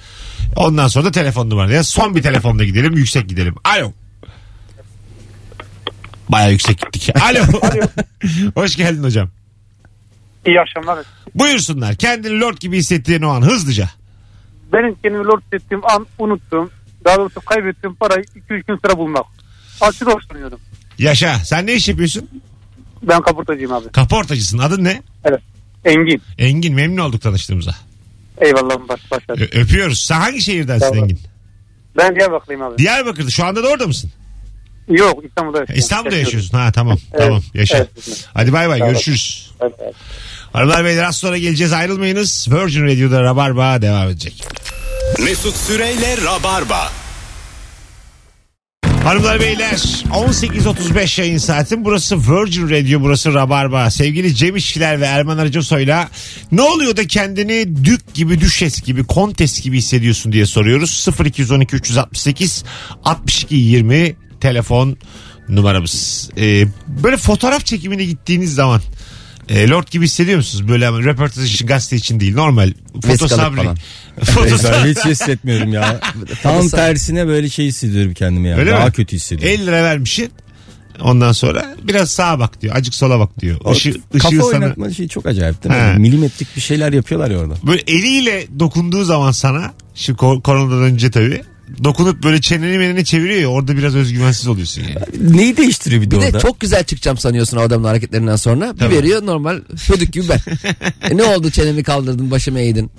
[0.56, 1.88] Ondan sonra da telefon numaranı yaz.
[1.88, 3.54] Son bir telefonda gidelim yüksek gidelim.
[3.64, 3.92] Alo.
[6.28, 7.16] Baya yüksek gittik.
[7.22, 7.44] Alo.
[8.54, 9.28] Hoş geldin hocam.
[10.46, 10.98] İyi akşamlar.
[11.34, 11.94] Buyursunlar.
[11.94, 13.88] Kendini lord gibi hissettiğin o an hızlıca.
[14.72, 16.70] Benim kendimi lord ettiğim an unuttum.
[17.04, 19.26] Daha doğrusu kaybettiğim parayı 2-3 gün sıra bulmak.
[19.80, 20.60] Aşırı hoşlanıyorum.
[20.98, 21.38] Yaşa.
[21.38, 22.28] Sen ne iş yapıyorsun?
[23.02, 23.88] Ben kaportacıyım abi.
[23.92, 24.58] Kaportacısın.
[24.58, 25.02] Adın ne?
[25.24, 25.40] Evet.
[25.84, 26.22] Engin.
[26.38, 26.74] Engin.
[26.74, 27.74] Memnun olduk tanıştığımıza.
[28.38, 29.48] Eyvallah baş başladı.
[29.52, 30.00] Ö- öpüyoruz.
[30.00, 31.04] Sen hangi şehirdensin Tamam.
[31.04, 31.20] Engin?
[31.96, 32.78] Ben Diyarbakırlıyım abi.
[32.78, 33.30] Diyarbakır'da.
[33.30, 34.10] Şu anda da orada mısın?
[34.88, 35.80] Yok İstanbul'da yaşıyorum.
[35.80, 36.58] İstanbul'da yaşıyorsun.
[36.58, 36.98] Ha tamam.
[37.12, 37.22] Evet.
[37.24, 37.42] Tamam.
[37.54, 37.76] Yaşa.
[37.76, 38.28] Evet.
[38.34, 38.78] Hadi bay bay.
[38.78, 39.50] Görüşürüz.
[39.60, 39.94] Evet, evet.
[40.52, 42.48] Hanımlar beyler az sonra geleceğiz ayrılmayınız.
[42.50, 44.44] Virgin Radio'da Rabarba devam edecek.
[45.16, 46.92] Mesut Süreyle Rabarba.
[49.04, 49.76] Hanımlar beyler
[50.10, 53.90] 18.35 yayın saatin burası Virgin Radio burası Rabarba.
[53.90, 56.08] Sevgili Cem İşçiler ve Erman Arıcasoy'la
[56.52, 61.06] ne oluyor da kendini dük gibi düşes gibi kontes gibi hissediyorsun diye soruyoruz.
[61.24, 62.64] 0212 368
[63.04, 64.96] 62 20 telefon
[65.48, 66.30] numaramız.
[66.38, 68.80] Ee, böyle fotoğraf çekimine gittiğiniz zaman
[69.48, 70.68] E, lord gibi hissediyor musunuz?
[70.68, 72.34] Böyle ama röportaj için gazete için değil.
[72.34, 72.72] Normal.
[72.94, 73.56] Foto Vesikalık sabri.
[73.56, 73.76] falan.
[74.24, 76.00] Foto Ben hiç hissetmiyorum ya.
[76.42, 78.56] Tam tersine böyle şey hissediyorum kendimi ya.
[78.56, 78.92] Öyle Daha mi?
[78.92, 79.58] kötü hissediyorum.
[79.60, 80.30] 50 lira vermişsin.
[81.02, 82.76] Ondan sonra biraz sağa bak diyor.
[82.76, 83.60] Acık sola bak diyor.
[83.64, 84.46] O Işığı, kafa ışığı sana...
[84.64, 85.80] oynatma şeyi çok acayip değil mi?
[85.80, 85.98] He.
[85.98, 87.54] Milimetrik bir şeyler yapıyorlar ya orada.
[87.66, 91.42] Böyle eliyle dokunduğu zaman sana şu ko- koronadan önce tabii
[91.84, 95.36] dokunup böyle çeneni meneni çeviriyor ya orada biraz özgüvensiz oluyorsun yani.
[95.36, 96.38] Neyi değiştiriyor bir de Bir de orada?
[96.38, 98.74] çok güzel çıkacağım sanıyorsun o adamın hareketlerinden sonra.
[98.80, 100.38] Bir veriyor normal hödük gibi ben.
[101.10, 102.90] E ne oldu çenemi kaldırdın başımı eğdin.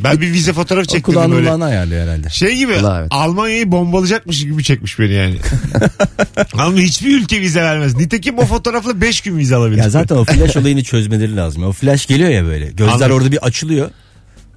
[0.00, 1.46] Ben bir vize fotoğraf O çektirdim kulağını böyle.
[1.46, 2.30] kulağını ayarlıyor herhalde.
[2.30, 3.08] Şey gibi Kulağı, evet.
[3.10, 5.36] Almanya'yı bombalayacakmış gibi çekmiş beni yani.
[6.52, 7.96] Ama hiçbir ülke vize vermez.
[7.96, 9.78] Nitekim o fotoğrafla 5 gün vize alabilir.
[9.82, 11.62] Ya zaten o flash olayını çözmeleri lazım.
[11.64, 12.66] O flash geliyor ya böyle.
[12.66, 13.16] Gözler Anladım.
[13.16, 13.90] orada bir açılıyor.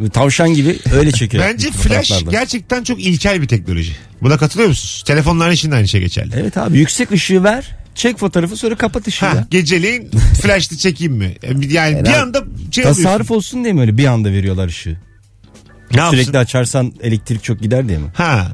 [0.09, 1.43] Tavşan gibi öyle çekiyor.
[1.47, 2.31] Bence flash fotoğraflarda.
[2.31, 3.95] gerçekten çok ilkel bir teknoloji.
[4.21, 5.03] Buna katılıyor musunuz?
[5.07, 6.31] Telefonların için de aynı şey geçerli.
[6.37, 7.75] Evet abi yüksek ışığı ver.
[7.95, 9.25] Çek fotoğrafı sonra kapat ışığı.
[9.25, 9.47] Ha, ya.
[9.51, 10.11] geceleyin
[10.41, 11.35] flash'lı çekeyim mi?
[11.43, 12.21] Yani bir Helal.
[12.21, 13.03] anda şey yapıyorsun.
[13.03, 14.97] Tasarruf olsun diye mi öyle bir anda veriyorlar ışığı?
[15.93, 16.17] Ne yapsın?
[16.17, 18.07] Sürekli açarsan elektrik çok gider diye mi?
[18.13, 18.51] Ha.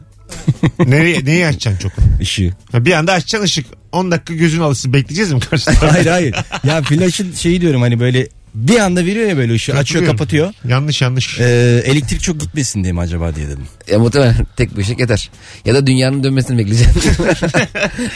[0.86, 1.92] Nereye, neyi açacaksın çok?
[2.22, 2.54] Işığı.
[2.72, 3.66] Ha, bir anda açacaksın ışık.
[3.92, 4.94] 10 dakika gözün alışsın.
[4.94, 5.92] Bekleyeceğiz mi karşıda?
[5.94, 6.36] hayır hayır.
[6.64, 8.28] Ya flash'ın şeyi diyorum hani böyle
[8.58, 10.54] bir anda veriyor ya böyle ışığı açıyor kapatıyor.
[10.68, 11.40] yanlış yanlış.
[11.40, 13.68] Ee, elektrik çok gitmesin diye mi acaba diye dedim.
[13.92, 15.30] Ya muhtemelen tek bir ışık yeter.
[15.66, 17.24] Ya da dünyanın dönmesini bekleyeceksin.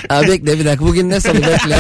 [0.10, 1.78] Abi bekle bir dakika bugün ne salı bekle.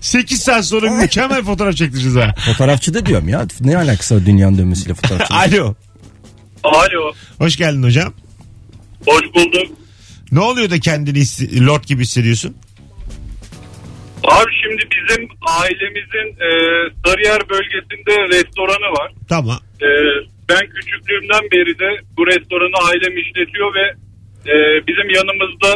[0.00, 2.34] 8 saat sonra mükemmel fotoğraf çektireceğiz ha.
[2.46, 3.46] Fotoğrafçı da diyorum ya.
[3.60, 5.34] Ne alakası var dünyanın dönmesiyle fotoğrafçı?
[5.34, 5.74] Alo.
[6.64, 7.12] Alo.
[7.38, 8.12] Hoş geldin hocam.
[9.06, 9.78] Hoş bulduk.
[10.32, 12.54] Ne oluyor da kendini hissi- lord gibi hissediyorsun?
[14.24, 15.28] Abi şimdi bizim
[15.60, 16.48] ailemizin e,
[17.04, 19.12] Sarıyer bölgesinde restoranı var.
[19.28, 19.58] Tamam.
[19.82, 19.88] E,
[20.48, 23.86] ben küçüklüğümden beri de bu restoranı ailem işletiyor ve
[24.52, 25.70] e, bizim yanımızda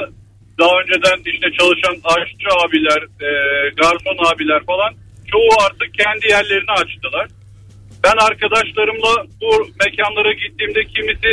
[0.59, 3.31] daha önceden işte çalışan aşçı abiler, e,
[3.81, 4.93] garson abiler falan
[5.31, 7.27] çoğu artık kendi yerlerini açtılar.
[8.05, 9.51] Ben arkadaşlarımla bu
[9.85, 11.31] mekanlara gittiğimde kimisi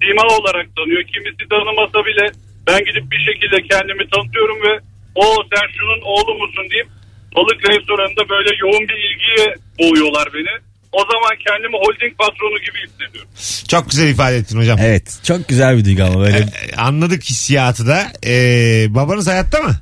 [0.00, 2.26] sima olarak tanıyor, kimisi tanımasa bile
[2.66, 6.88] ben gidip bir şekilde kendimi tanıtıyorum ve o sen şunun oğlu musun deyip
[7.36, 10.62] balık restoranında böyle yoğun bir ilgiye boğuyorlar beni.
[10.92, 13.30] O zaman kendimi holding patronu gibi hissediyorum.
[13.68, 14.78] Çok güzel ifade ettin hocam.
[14.82, 15.18] Evet.
[15.24, 16.38] Çok güzel bir duygu ama böyle.
[16.38, 18.12] Ee, Anladık hissiyatı da.
[18.26, 19.74] Ee, babanız hayatta mı?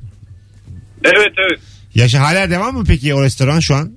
[1.04, 1.60] Evet evet.
[1.94, 3.92] Yaşa hala devam mı peki o restoran şu an?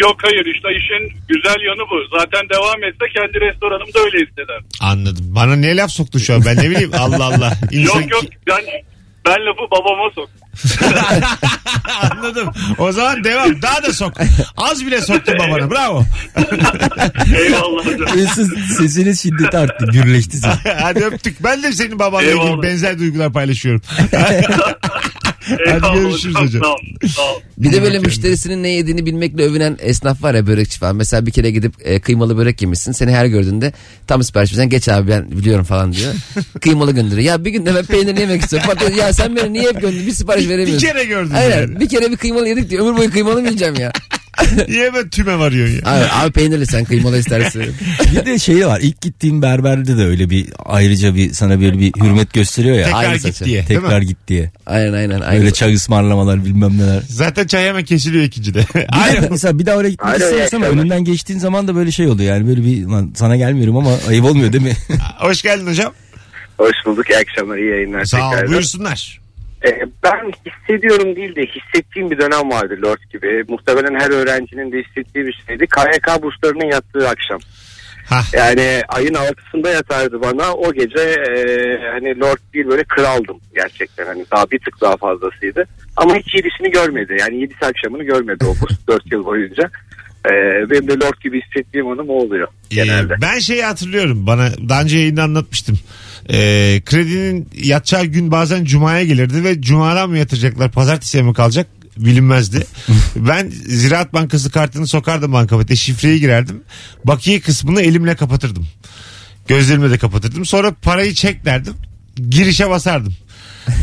[0.00, 2.18] Yok hayır işte işin güzel yanı bu.
[2.18, 4.60] Zaten devam etse kendi restoranımda öyle hisseder.
[4.80, 5.24] Anladım.
[5.28, 7.52] Bana ne laf soktun şu an ben ne bileyim Allah Allah.
[7.70, 8.64] İnsan- Yok yok ben,
[9.26, 10.28] ben lafı babama sok.
[12.10, 12.50] Anladım.
[12.78, 13.62] O zaman devam.
[13.62, 14.12] Daha da sok.
[14.56, 15.70] Az bile soktun babana.
[15.70, 16.04] Bravo.
[17.36, 18.16] Eyvallah hocam.
[18.16, 19.86] Mesut sesinin şiddeti arttı.
[19.92, 20.58] Gürleşti sen.
[20.82, 21.44] Hadi öptük.
[21.44, 22.62] Ben de senin babanla ilgili Eyvallah.
[22.62, 23.82] benzer duygular paylaşıyorum.
[25.66, 26.62] Eyvallah görüşürüz hocam.
[26.62, 27.08] Sağ ol.
[27.08, 27.40] Sağ ol.
[27.58, 30.96] Bir de böyle müşterisinin ne yediğini bilmekle övünen esnaf var ya börekçi falan.
[30.96, 32.92] Mesela bir kere gidip e, kıymalı börek yemişsin.
[32.92, 33.72] Seni her gördüğünde
[34.06, 36.14] tam sipariş verirsen geç abi ben biliyorum falan diyor.
[36.60, 37.26] kıymalı gönderiyor.
[37.26, 38.68] Ya bir gün de ben peynir yemek istiyorum.
[38.68, 40.06] Patates, ya sen beni niye hep gönderiyorsun?
[40.06, 40.86] Bir sipariş Bir veremiyorsun.
[40.88, 41.60] kere gördün Aynen.
[41.60, 41.80] yani.
[41.80, 42.86] Bir kere bir kıymalı yedik diyor.
[42.86, 43.92] Ömür boyu kıymalı mı yiyeceğim ya?
[44.68, 45.80] Niye hemen tüme varıyorsun ya?
[45.84, 47.62] Abi, abi peynirli sen kıymalı istersin.
[48.12, 48.80] Bir de şey var.
[48.82, 52.84] İlk gittiğim berberde de öyle bir ayrıca bir sana böyle bir hürmet gösteriyor ya.
[52.84, 53.44] Tekrar aynı git saçı.
[53.44, 53.64] diye.
[53.64, 54.50] Tekrar git diye.
[54.66, 55.20] aynen aynen.
[55.20, 55.40] aynen.
[55.40, 57.02] Böyle çay ısmarlamalar bilmem neler.
[57.08, 58.64] Zaten çay hemen kesiliyor ikincide.
[58.74, 58.86] Bir de
[59.20, 59.26] Alo.
[59.30, 62.06] mesela bir daha oraya gitmek Alo, iyi istiyorsun ama önünden geçtiğin zaman da böyle şey
[62.06, 64.76] oluyor yani böyle bir lan sana gelmiyorum ama ayıp olmuyor değil mi?
[65.18, 65.92] Hoş geldin hocam.
[66.58, 67.10] Hoş bulduk.
[67.10, 67.56] İyi akşamlar.
[67.58, 68.04] iyi yayınlar.
[68.04, 68.30] Sağ ol.
[68.30, 68.52] tekrardan.
[68.52, 69.19] Buyursunlar.
[69.66, 73.44] Ee, ben hissediyorum değil de hissettiğim bir dönem vardı Lord gibi.
[73.48, 75.66] Muhtemelen her öğrencinin de hissettiği bir şeydi.
[75.66, 77.38] KYK burslarının yattığı akşam.
[78.10, 78.34] Hah.
[78.34, 80.54] Yani ayın altısında yatardı bana.
[80.54, 81.42] O gece e,
[81.92, 84.06] hani Lord değil böyle kraldım gerçekten.
[84.06, 85.64] Hani daha bir tık daha fazlasıydı.
[85.96, 87.16] Ama hiç yedisini görmedi.
[87.20, 89.70] Yani yedisi akşamını görmedi o burs 4 yıl boyunca.
[90.26, 93.14] Ee, benim de Lord gibi hissettiğim anım o oluyor genelde.
[93.14, 94.26] Ee, ben şeyi hatırlıyorum.
[94.26, 95.78] Bana daha önce yayında anlatmıştım.
[96.32, 101.66] Ee, kredinin yatacağı gün bazen cumaya gelirdi ve cumadan mı yatıracaklar pazartesiye mi kalacak
[101.96, 102.66] bilinmezdi.
[103.16, 106.62] ben Ziraat Bankası kartını sokardım bankabete şifreyi girerdim.
[107.04, 108.66] Bakiye kısmını elimle kapatırdım.
[109.48, 110.46] Gözlerimle de kapatırdım.
[110.46, 111.74] Sonra parayı çek derdim.
[112.28, 113.14] Girişe basardım.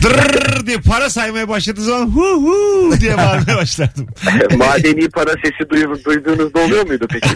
[0.03, 4.07] Dırrrr diye para saymaya başladığı zaman hu hu diye bağırmaya başlardım.
[4.57, 7.29] Madeni para sesi duy- duyduğunuzda oluyor muydu peki?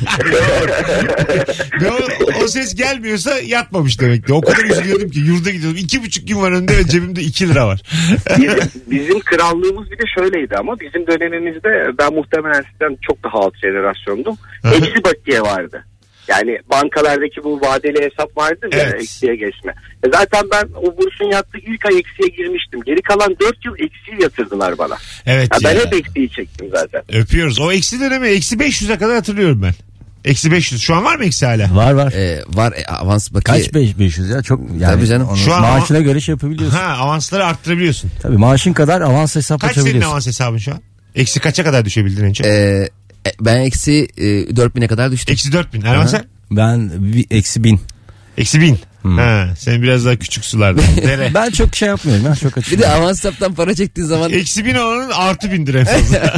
[1.82, 1.98] Ve o,
[2.44, 4.34] o ses gelmiyorsa yatmamış demek ki.
[4.34, 5.80] O kadar üzülüyordum ki yurda gidiyordum.
[5.84, 7.82] İki buçuk gün var önünde ve cebimde iki lira var.
[8.38, 8.60] bizim,
[8.92, 14.38] bizim krallığımız bir de şöyleydi ama bizim dönemimizde ben muhtemelen sizden çok daha alt jenerasyondum.
[14.74, 15.86] Eksi bakiye vardı.
[16.28, 19.02] Yani bankalardaki bu vadeli hesap vardır ya Evet.
[19.02, 19.74] eksiye geçme.
[20.06, 22.82] E zaten ben o bursun yattığı ilk ay eksiye girmiştim.
[22.86, 24.98] Geri kalan 4 yıl eksiği yatırdılar bana.
[25.26, 25.86] Evet Ya ben ya.
[25.86, 27.02] hep eksiği çektim zaten.
[27.22, 27.60] Öpüyoruz.
[27.60, 29.74] O eksi dönemi eksi 500'e kadar hatırlıyorum ben.
[30.26, 30.82] Eksi 500.
[30.82, 31.76] Şu an var mı eksi hala?
[31.76, 32.12] Var var.
[32.14, 33.58] Ee, var e, avans bakiye.
[33.64, 35.28] Kaç 5 500 ya çok yani Tabii canım.
[35.30, 36.78] onu Şu an maaşına göre şey yapabiliyorsun.
[36.78, 38.12] Ha avansları arttırabiliyorsun.
[38.22, 40.12] Tabii maaşın kadar avans hesap Kaç senin açabiliyorsun.
[40.12, 40.82] avans hesabın şu an?
[41.16, 42.48] Eksi kaça kadar düşebildin en çok?
[42.48, 42.90] Ee,
[43.28, 45.34] e, ben eksi e, 4000'e kadar düştüm.
[45.34, 45.82] Eksi 4000.
[45.82, 46.26] Erman sen?
[46.52, 47.82] Ben bir- eksi bin.
[48.38, 48.78] Eksi 1000.
[49.04, 50.82] Ha, sen biraz daha küçük sularda.
[51.02, 51.32] Dere.
[51.34, 52.72] Ben çok şey yapmıyorum ya çok açık.
[52.72, 56.34] Bir de avans hesaptan para çektiğin zaman Eksi 1000 olanın artı 1000'dir en fazla.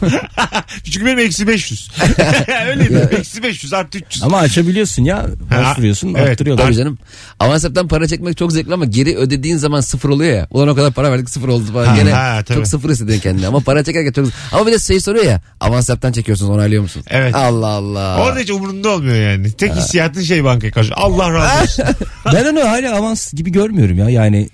[0.84, 1.90] Çünkü benim eksi 500.
[2.68, 3.08] Öyleydi.
[3.18, 4.22] Eksi 500 artı 300.
[4.22, 5.26] Ama açabiliyorsun ya.
[5.50, 6.28] Ha, Başvuruyorsun evet.
[6.28, 6.64] arttırıyorlar.
[6.64, 6.98] Tabii canım.
[7.40, 10.46] Avans hesaptan para çekmek çok zevkli ama geri ödediğin zaman sıfır oluyor ya.
[10.50, 11.86] Ulan o kadar para verdik sıfır oldu falan.
[11.86, 12.56] Ha, Gene ha, tabii.
[12.56, 13.46] çok sıfır hissediyorsun kendini.
[13.46, 14.32] Ama para çekerken çok...
[14.52, 15.40] Ama bir de şey soruyor ya.
[15.60, 17.06] Avans hesaptan çekiyorsunuz onaylıyor musunuz?
[17.10, 17.34] Evet.
[17.34, 18.22] Allah Allah.
[18.22, 19.52] Orada hiç umurunda olmuyor yani.
[19.52, 20.94] Tek hissiyatın şey bankaya karşı.
[20.94, 21.84] Allah razı olsun.
[22.34, 24.10] ben onu hala avans gibi görmüyorum ya.
[24.10, 24.48] Yani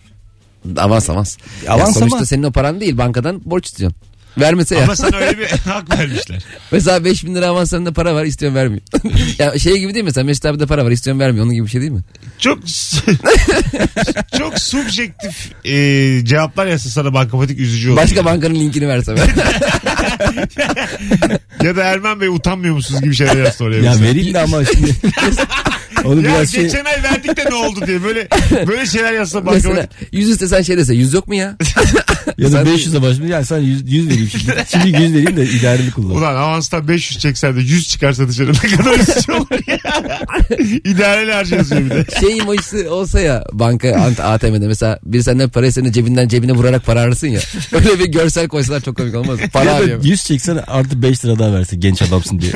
[0.77, 1.37] Avans avans.
[1.69, 3.99] Avans ya sonuçta ama- senin o paran değil bankadan borç istiyorsun.
[4.39, 4.83] Vermese ya.
[4.85, 6.45] Ama sana öyle bir hak vermişler.
[6.71, 8.83] Mesela 5000 lira avans sende para var istiyorsun vermiyor.
[9.39, 10.13] ya şey gibi değil mi?
[10.13, 11.45] Sen Mesut abi de para var istiyorsun vermiyor.
[11.45, 12.01] Onun gibi bir şey değil mi?
[12.39, 12.59] Çok
[14.39, 15.75] çok subjektif e,
[16.25, 17.97] cevaplar yazsa sana bankamatik üzücü olur.
[17.97, 19.17] Başka bankanın linkini versem.
[21.63, 23.77] Ya da Erman Bey utanmıyor musunuz gibi şeyler yazsa oraya.
[23.77, 24.07] ya mesela.
[24.11, 24.93] vereyim de ama şimdi
[26.07, 28.29] onu Ya biraz şey geçen ay verdik de ne oldu diye böyle
[28.67, 30.09] böyle şeyler yazsa Mesela bankamatik.
[30.13, 31.57] 100 istesen şey dese 100 yok mu ya?
[32.39, 33.29] ya da Sen- 500'e başlayayım.
[33.33, 34.65] Yani sen 100, 100 vereyim şimdi.
[34.71, 36.17] Şimdi 100 vereyim de idareli kullan.
[36.17, 39.79] Ulan avanstan 500 çeksen de 100 çıkarsa dışarı ne kadar üzücü olur ya.
[40.85, 42.07] İdareli harcı yazıyor bir de.
[42.21, 43.89] şey emojisi olsa ya banka
[44.23, 47.41] ATM'de mesela bir senden para istediğinde cebinden cebine vurarak para ararsın ya.
[47.73, 49.47] Öyle bir görsel koysalar çok komik olmaz mı?
[49.53, 50.05] Para Ya da arıyor.
[50.05, 52.53] 100 çeksen artı 5 lira daha versin genç adamsın diye.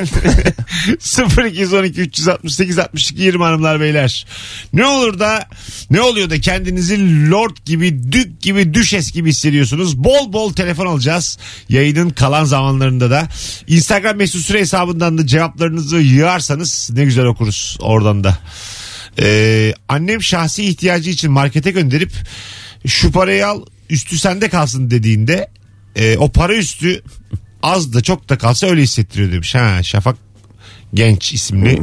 [1.49, 4.25] 0212 368 62 20 hanımlar beyler.
[4.73, 5.45] Ne olur da
[5.89, 9.60] ne oluyor da kendinizi lord gibi dük gibi düşes gibi hissediyorsunuz.
[9.97, 11.37] Bol bol telefon alacağız.
[11.69, 13.27] Yayının kalan zamanlarında da.
[13.67, 18.37] Instagram mesut süre hesabından da cevaplarınızı yığarsanız ne güzel okuruz oradan da.
[19.19, 22.11] Ee, annem şahsi ihtiyacı için markete gönderip
[22.85, 25.47] şu parayı al üstü sende kalsın dediğinde
[25.95, 27.03] e, o para üstü
[27.63, 29.55] az da çok da kalsa öyle hissettiriyor demiş.
[29.55, 30.17] Ha Şafak
[30.93, 31.79] Genç isimli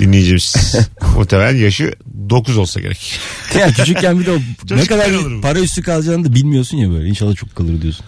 [0.00, 0.54] dinleyicimiz.
[1.16, 1.94] Muhtemelen yaşı
[2.30, 3.18] 9 olsa gerek.
[3.58, 5.40] ya küçükken bir de o ne Çocukken kadar olur bu.
[5.40, 7.08] para üstü kalacağını da bilmiyorsun ya böyle.
[7.08, 8.06] İnşallah çok kalır diyorsun.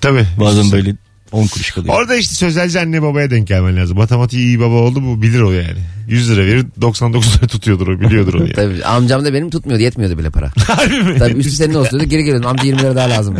[0.00, 0.26] Tabii.
[0.40, 0.96] Bazen böyle
[1.32, 1.94] 10 kuruş kalıyor.
[1.94, 3.96] Orada işte sözelci anne babaya denk gelmen lazım.
[3.96, 5.78] Matematiği iyi baba oldu mu bilir o yani.
[6.08, 8.52] 100 lira verir 99 lira tutuyordur o biliyordur onu yani.
[8.52, 10.50] Tabii amcam da benim tutmuyordu yetmiyordu bile para.
[10.66, 11.18] Harbi mi?
[11.18, 13.36] Tabii üstü senin olsun dedi geri geliyordum amca 20 lira daha lazım.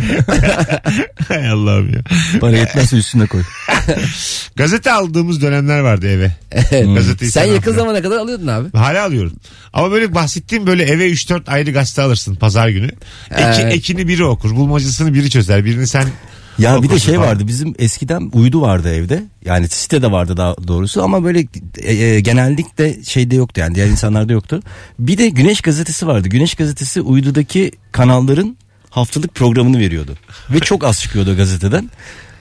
[1.27, 2.01] Hay Allah'ım ya.
[2.39, 3.41] Para yetmezse üstüne koy.
[4.55, 6.31] Gazete aldığımız dönemler vardı eve.
[6.95, 7.75] Gazeteyi Sen yakın almıyor.
[7.75, 8.77] zamana kadar alıyordun abi.
[8.77, 9.33] Hala alıyorum.
[9.73, 12.85] Ama böyle bahsettiğim böyle eve 3-4 ayrı gazete alırsın pazar günü.
[13.31, 13.73] Eki, Evet.
[13.73, 14.55] ekini biri okur.
[14.55, 15.65] Bulmacasını biri çözer.
[15.65, 16.07] Birini sen
[16.59, 19.23] Ya bir de şey vardı bizim eskiden uydu vardı evde.
[19.45, 24.33] Yani sitede vardı daha doğrusu ama böyle e, e, genellikle şeyde yoktu yani diğer insanlarda
[24.33, 24.61] yoktu.
[24.99, 26.27] Bir de Güneş gazetesi vardı.
[26.27, 28.57] Güneş gazetesi uydudaki kanalların
[28.89, 30.17] haftalık programını veriyordu.
[30.49, 31.89] Ve çok az çıkıyordu gazeteden.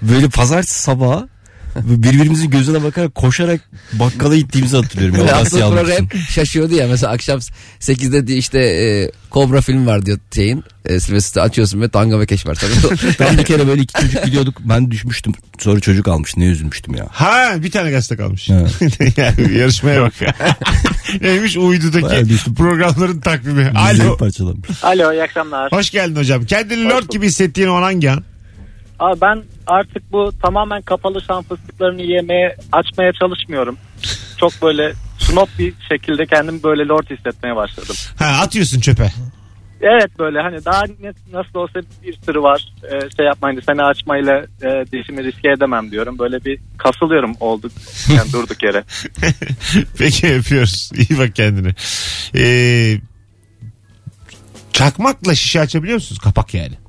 [0.03, 1.29] Böyle pazartesi sabahı
[1.77, 3.61] birbirimizin gözüne bakarak koşarak
[3.93, 5.29] bakkala gittiğimizi hatırlıyorum.
[5.29, 6.89] Haftalık almak program hep şaşıyordu ya.
[6.89, 7.39] Mesela akşam
[7.81, 10.65] 8'de diye işte e, Kobra film var diyor şeyin.
[10.85, 12.59] E, Sylvester açıyorsun ve Tanga ve Keş var.
[13.21, 14.57] Ben bir kere böyle iki çocuk gidiyorduk.
[14.61, 15.33] Ben düşmüştüm.
[15.59, 16.37] Sonra çocuk almış.
[16.37, 17.07] Ne üzülmüştüm ya.
[17.11, 18.51] Ha bir tane gazete kalmış.
[18.51, 18.55] Ha.
[19.17, 20.13] Yani yarışmaya bak.
[21.21, 23.73] Neymiş uydudaki programların takvimi.
[23.75, 24.17] Alo.
[24.83, 25.73] Alo iyi akşamlar.
[25.73, 26.45] Hoş geldin hocam.
[26.45, 28.25] Kendini lord gibi hissettiğin o an hangi an?
[29.03, 33.77] Abi ben artık bu tamamen kapalı şan fıstıklarını yemeye açmaya çalışmıyorum.
[34.39, 37.97] Çok böyle snob bir şekilde kendimi böyle lord hissetmeye başladım.
[38.19, 39.13] Ha atıyorsun çöpe.
[39.81, 44.47] Evet böyle hani daha ne- nasıl olsa bir sürü var Ee, şey yapmayın seni açmayla
[44.63, 46.19] e, dişimi riske edemem diyorum.
[46.19, 47.73] Böyle bir kasılıyorum olduk
[48.17, 48.85] yani durduk yere.
[49.99, 50.91] Peki öpüyoruz.
[50.95, 51.75] İyi bak kendine.
[52.37, 52.97] Ee,
[54.73, 56.19] çakmakla şişe açabiliyor musunuz?
[56.19, 56.82] Kapak yani.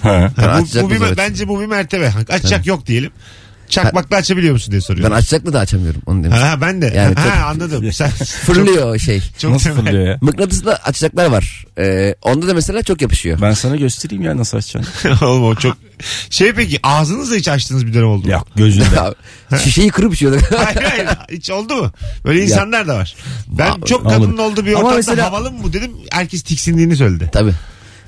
[0.00, 0.30] Ha.
[0.38, 2.12] Ben Ha, bu, bu bir, bence bu bir mertebe.
[2.28, 3.10] Açacak yok diyelim.
[3.68, 5.14] Çakmakla açabiliyor musun diye ben soruyorum.
[5.16, 6.38] açacakla da açamıyorum onu demiş.
[6.38, 6.86] Ha, ha, ben de.
[6.96, 7.92] Yani ha, çok- anladım.
[7.92, 9.22] Sen Fırlıyor o şey.
[9.38, 9.84] çok, Nasıl temel.
[9.84, 10.18] fırlıyor ya?
[10.20, 11.64] Mıknatıslı açacaklar var.
[11.78, 13.38] E, onda da mesela çok yapışıyor.
[13.42, 15.10] Ben sana göstereyim ya nasıl açacaksın.
[15.26, 15.76] Oğlum o çok...
[16.30, 18.32] Şey peki ağzınızla hiç açtığınız bir dönem oldu mu?
[18.32, 18.84] Yok gözünde.
[19.64, 20.42] Şişeyi kırıp içiyorduk.
[20.56, 21.92] hayır hayır hiç oldu mu?
[22.24, 23.14] Böyle insanlar da var.
[23.48, 25.90] Ben Aa, çok kadının olduğu bir ortamda mesela- havalı mı bu dedim.
[26.12, 27.28] Herkes tiksindiğini söyledi.
[27.32, 27.52] Tabii.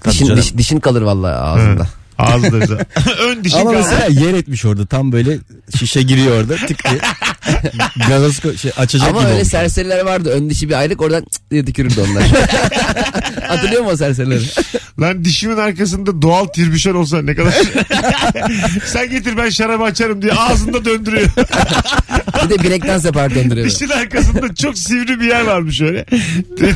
[0.04, 1.86] Dişin, diş- dişin kalır vallahi ağzında.
[2.18, 2.78] Ağzınıza.
[3.20, 3.82] Ön dişin Ama kaldı.
[3.84, 5.38] mesela yer etmiş orada tam böyle
[5.78, 7.00] şişe giriyor orada tık diye.
[8.08, 9.48] Gazoz ko- şey, açacak Ama gibi öyle olmuş.
[9.48, 10.30] serseriler vardı.
[10.30, 12.22] Ön dişi bir aylık oradan cık diye tükürürdü onlar.
[13.48, 14.44] Hatırlıyor musun o serserileri?
[15.00, 17.54] Lan dişimin arkasında doğal tirbüşon olsa ne kadar.
[18.86, 21.26] Sen getir ben şarabı açarım diye ağzında döndürüyor.
[22.44, 23.66] Bir de bilekten separ döndürüyor.
[23.66, 26.04] Dişin arkasında çok sivri bir yer varmış öyle.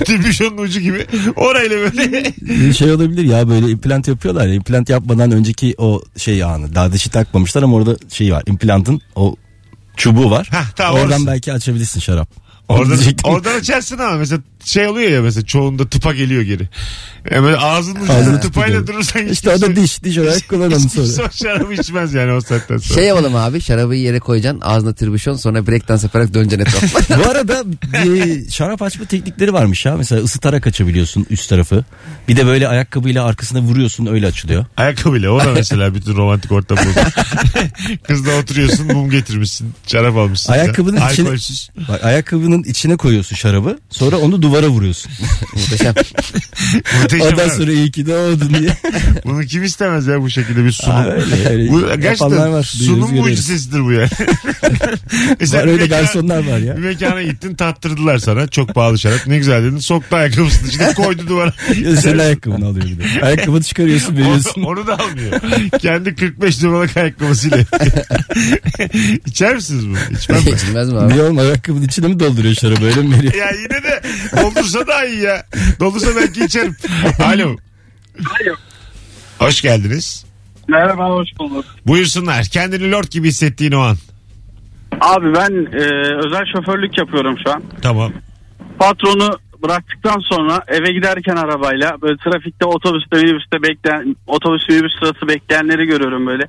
[0.04, 1.06] Tirbüşonun ucu gibi.
[1.36, 2.24] Orayla böyle.
[2.40, 6.92] Bir şey olabilir ya böyle implant yapıyorlar ya implant yapmadan önceki o şey anı daha
[6.92, 9.36] dişi takmamışlar ama orada şey var implantın o
[9.96, 10.48] çubuğu var.
[10.52, 11.26] Hah, tamam, Oradan orası.
[11.26, 12.28] belki açabilirsin şarap.
[12.68, 13.32] Onu Oradan, diyecektim.
[13.32, 16.68] oradan açarsın ama mesela şey oluyor ya mesela çoğunda tıpa geliyor geri.
[17.30, 20.84] Yani böyle ağzının ucunda tıpayla durursan hiç İşte o da kimse- diş diş olarak kullanalım
[20.84, 21.26] hiç sonra.
[21.26, 22.94] o şarabı içmez yani o saatten sonra.
[23.00, 27.18] Şey yapalım abi şarabı yere koyacaksın ağzına tribüşon sonra breakdance yaparak döneceksin etrafına.
[27.24, 27.62] Bu arada
[28.04, 29.96] bir şarap açma teknikleri varmış ya.
[29.96, 31.84] Mesela ısıtarak açabiliyorsun üst tarafı.
[32.28, 34.66] Bir de böyle ayakkabıyla arkasına vuruyorsun öyle açılıyor.
[34.76, 37.00] Ayakkabıyla o da mesela bütün romantik ortam bozdu.
[38.08, 40.52] Kızla oturuyorsun mum getirmişsin şarap almışsın.
[40.52, 41.70] Ayakkabının içine, Alkolsüz.
[41.88, 43.78] bak, ayakkabının içine koyuyorsun şarabı.
[43.90, 45.12] Sonra onu duvara vuruyorsun.
[45.54, 45.94] Muhteşem.
[47.02, 47.50] Muhteşem Ondan abi.
[47.50, 48.76] sonra iyi ki doğdun diye.
[49.24, 50.96] Bunu kim istemez ya bu şekilde bir sunum.
[50.96, 51.72] Aa, öyle, öyle.
[51.72, 54.08] bu gerçekten var, sunum mucizesidir bu yani.
[55.40, 56.76] Mesela Var öyle mekana- garsonlar var ya.
[56.76, 61.22] Bir mekana gittin tattırdılar sana çok pahalı şarap ne güzel dedin soktu ayakkabısını içine koydu
[61.28, 61.52] duvara.
[61.84, 63.26] Ya Senin ayakkabını alıyor bir de.
[63.26, 64.62] Ayakkabını çıkarıyorsun veriyorsun.
[64.62, 65.40] Onu, onu da almıyor.
[65.78, 67.58] Kendi 45 numaralık ayakkabısıyla.
[69.26, 69.96] İçer misiniz bunu?
[70.18, 70.52] İçmem ben.
[70.56, 71.12] İçilmez mi abi?
[71.12, 73.34] Niye oğlum ayakkabının içine mi dolduruyor şarabı öyle mi veriyor?
[73.34, 74.00] Ya yine de
[74.42, 75.44] doldursa daha iyi ya.
[75.80, 76.76] Doldursa belki içerim.
[77.24, 77.56] Alo.
[78.18, 78.54] Alo.
[79.38, 80.26] Hoş geldiniz.
[80.68, 81.64] Merhaba hoş bulduk.
[81.86, 82.44] Buyursunlar.
[82.44, 83.96] Kendini lord gibi hissettiğin o an.
[85.00, 85.84] Abi ben e,
[86.26, 87.62] özel şoförlük yapıyorum şu an.
[87.82, 88.12] Tamam.
[88.78, 95.86] Patronu bıraktıktan sonra eve giderken arabayla böyle trafikte otobüste minibüste bekleyen otobüs minibüs sırası bekleyenleri
[95.86, 96.48] görüyorum böyle.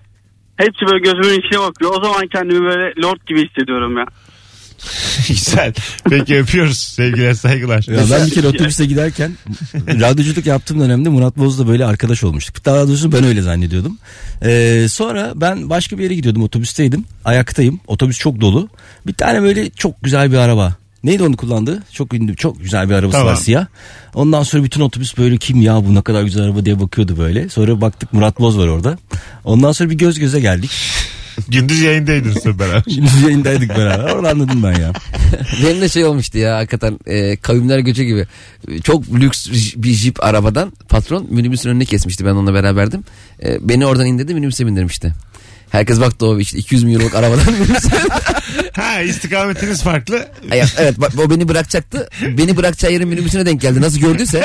[0.57, 1.91] Hepsi böyle gözümün içine bakıyor.
[1.97, 4.05] O zaman kendimi böyle lord gibi hissediyorum ya.
[5.27, 5.73] Güzel.
[6.09, 6.77] Peki öpüyoruz.
[6.77, 7.85] Sevgiler saygılar.
[7.87, 9.37] Ya ben bir kere otobüse giderken
[9.75, 12.65] radyoculuk yaptığım dönemde Murat Boz'la böyle arkadaş olmuştuk.
[12.65, 13.97] Daha doğrusu ben öyle zannediyordum.
[14.43, 17.05] Ee, sonra ben başka bir yere gidiyordum otobüsteydim.
[17.25, 17.79] Ayaktayım.
[17.87, 18.69] Otobüs çok dolu.
[19.07, 20.75] Bir tane böyle çok güzel bir araba.
[21.03, 21.83] Neydi onu kullandı?
[21.91, 23.27] Çok ünlü, çok güzel bir arabası Tamam.
[23.27, 23.65] var siyah.
[24.13, 27.49] Ondan sonra bütün otobüs böyle kim ya bu ne kadar güzel araba diye bakıyordu böyle.
[27.49, 28.97] Sonra baktık Murat Boz var orada.
[29.43, 30.71] Ondan sonra bir göz göze geldik.
[31.47, 32.83] Gündüz yayındaydın sen beraber.
[32.93, 34.13] Şimdi yayındaydık beraber.
[34.13, 34.93] Orada anladım ben ya.
[35.63, 38.27] Benim de şey olmuştu ya hakikaten e, kavimler göçü gibi.
[38.83, 43.03] Çok lüks bir jip arabadan patron minibüsün önüne kesmişti ben onunla beraberdim.
[43.43, 45.13] E, beni oradan indirdi minibüse bindirmişti.
[45.71, 47.43] Herkes baktı o işte 200 milyonluk arabadan
[48.73, 50.27] ha istikametiniz farklı.
[50.77, 52.09] Evet bak, o beni bırakacaktı.
[52.37, 53.81] Beni bırakacağı yerin minibüsüne denk geldi.
[53.81, 54.43] Nasıl gördüyse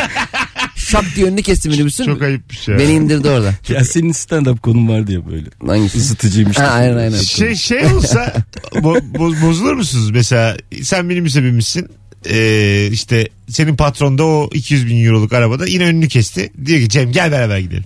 [0.87, 2.05] şak diye önünü kesti minibüsün.
[2.05, 2.79] Çok ayıpmış ya.
[2.79, 3.55] Beni indirdi orada.
[3.69, 5.47] Ya senin stand-up konun var diye böyle.
[5.67, 5.99] Hangisi?
[5.99, 6.59] Isıtıcıymış.
[6.59, 7.19] Ha, aynen aynen.
[7.19, 8.35] Şey şey olsa
[8.73, 10.11] bo- bo- bozulur musunuz?
[10.11, 11.89] Mesela sen minibüse binmişsin.
[12.31, 16.53] Ee, işte senin patron da o 200 bin euroluk arabada yine önünü kesti.
[16.67, 17.85] Diyor ki Cem gel beraber gidelim.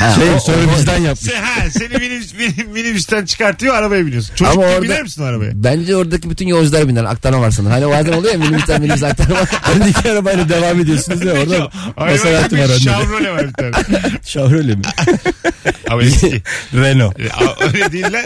[0.00, 1.30] Ha, Şey sonra bizden yapmış.
[1.32, 4.34] Sen, ha, seni minibüs, min- minibüsten çıkartıyor arabaya biniyorsun.
[4.34, 5.50] Çocuk Ama gibi orada- biner misin arabaya?
[5.54, 7.04] Bence oradaki bütün yolcular biner.
[7.04, 7.72] Aktarma var sanırım.
[7.72, 9.36] Hani bazen oluyor ya minibüsten minibüs aktarma.
[9.62, 12.78] Hani iki arabayla devam ediyorsunuz ya orada Ay, Maserati var bir önünde.
[12.78, 13.72] Chevrolet var bir tane.
[14.24, 14.82] Chevrolet mi?
[15.90, 16.42] Ama eski.
[16.74, 17.20] Renault.
[17.20, 17.22] E,
[17.64, 18.24] Öyle değil lan.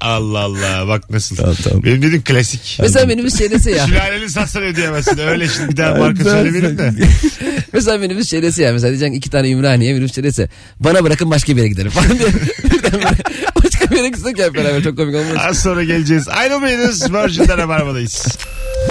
[0.00, 1.36] Allah Allah bak nasıl.
[1.36, 1.82] Tamam, tamam.
[1.82, 2.78] Benim dediğim klasik.
[2.82, 3.86] Mesela minibüs dese ya.
[3.86, 5.18] Sülaleni satsan ödeyemezsin.
[5.18, 6.92] Öyle şimdi bir daha marka söylemeyelim de.
[7.72, 8.72] Mesela minibüs dese ya.
[8.72, 10.48] Mesela diyeceksin iki tane Ümraniye minibüs şey dese.
[10.80, 12.28] Bana bırakın başka bir yere gidelim falan diye.
[13.64, 15.36] Başka bir yere gitsek hep beraber çok komik olmaz.
[15.38, 16.28] Az sonra geleceğiz.
[16.28, 17.12] Ayrılmayınız.
[17.12, 18.26] Virgin'de Rabarba'dayız.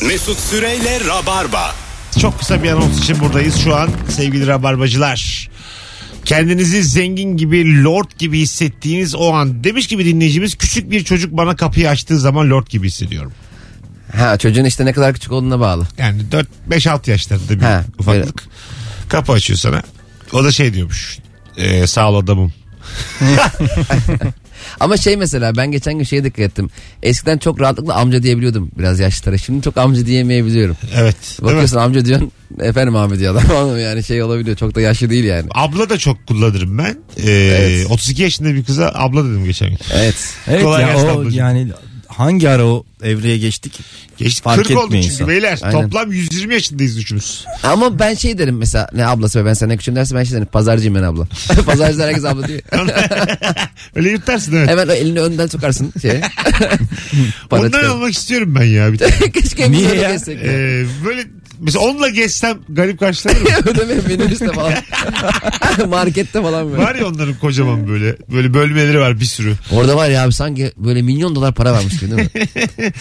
[0.07, 1.75] Mesut Süreyle Rabarba.
[2.21, 5.49] Çok kısa bir anons için buradayız şu an sevgili Rabarbacılar.
[6.25, 9.63] Kendinizi zengin gibi, lord gibi hissettiğiniz o an.
[9.63, 13.31] Demiş gibi dinleyicimiz küçük bir çocuk bana kapıyı açtığı zaman lord gibi hissediyorum.
[14.15, 15.87] Ha çocuğun işte ne kadar küçük olduğuna bağlı.
[15.97, 16.21] Yani
[16.69, 18.43] 4-5-6 yaşlarında bir Ha, ufaklık.
[19.09, 19.81] Kapı açıyor sana.
[20.33, 21.17] O da şey diyormuş.
[21.57, 22.53] E, sağ ol adamım.
[24.79, 26.69] Ama şey mesela ben geçen gün şeye dikkat ettim.
[27.03, 29.37] Eskiden çok rahatlıkla amca diyebiliyordum biraz yaşlılara.
[29.37, 30.77] Şimdi çok amca diyemeyebiliyorum.
[30.95, 31.15] Evet.
[31.41, 33.79] Bakıyorsun amca diyorsun efendim abi diyor adam.
[33.79, 35.47] Yani şey olabiliyor çok da yaşlı değil yani.
[35.55, 36.97] Abla da çok kullanırım ben.
[37.17, 37.91] Ee, Evet.
[37.91, 39.77] 32 yaşında bir kıza abla dedim geçen gün.
[39.93, 40.15] Evet.
[40.47, 41.39] Evet Kolay ya gelsin o ablacığım.
[41.39, 41.67] yani
[42.19, 43.79] hangi ara o evreye geçtik?
[44.17, 45.27] Geçtik Fark 40 oldu etmiyor çünkü insan.
[45.27, 45.59] beyler.
[45.63, 45.81] Aynen.
[45.81, 47.45] Toplam 120 yaşındayız üçümüz.
[47.63, 50.47] Ama ben şey derim mesela ne ablası be ben senden küçüğüm derse ben şey derim
[50.51, 51.27] pazarcıyım ben abla.
[51.65, 52.61] Pazarcılar herkes abla diyor.
[53.95, 54.69] Öyle yırtarsın evet.
[54.69, 56.21] Hemen o elini önden sokarsın şeye.
[57.49, 57.89] Para Ondan çıkar.
[57.89, 59.31] almak istiyorum ben ya bir tane.
[59.31, 60.11] Keşke Niye ya?
[60.27, 61.27] Ee, böyle
[61.59, 63.47] mesela onunla gezsem garip karşılanır mı?
[63.65, 64.73] Ödeme minibüste falan.
[65.89, 66.83] Markette falan böyle.
[66.83, 68.17] var ya onların kocaman böyle.
[68.33, 69.53] Böyle bölmeleri var bir sürü.
[69.71, 72.45] Orada var ya abi sanki böyle milyon dolar para vermiş gibi değil mi?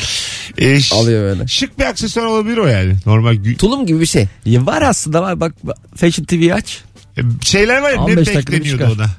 [0.58, 1.46] E, ş- Alıyor böyle.
[1.46, 2.94] Şık bir aksesuar olabilir o yani.
[3.06, 4.26] Normal gü- Tulum gibi bir şey.
[4.46, 5.54] Ya var aslında var bak
[5.96, 6.80] Fashion TV aç.
[7.18, 9.04] E, şeyler var ya 15 ne dakikada bekleniyordu çıkar.
[9.04, 9.10] ona.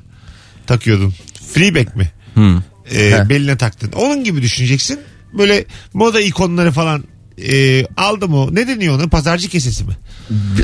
[0.67, 1.13] Takıyordun.
[1.53, 2.11] Freeback mi?
[2.33, 2.57] Hmm.
[2.95, 3.91] E, beline taktın.
[3.91, 4.99] Onun gibi düşüneceksin.
[5.33, 7.03] Böyle moda ikonları falan
[7.51, 8.55] e, aldı mı?
[8.55, 9.07] Ne deniyor ona?
[9.07, 9.93] Pazarcı kesesi mi?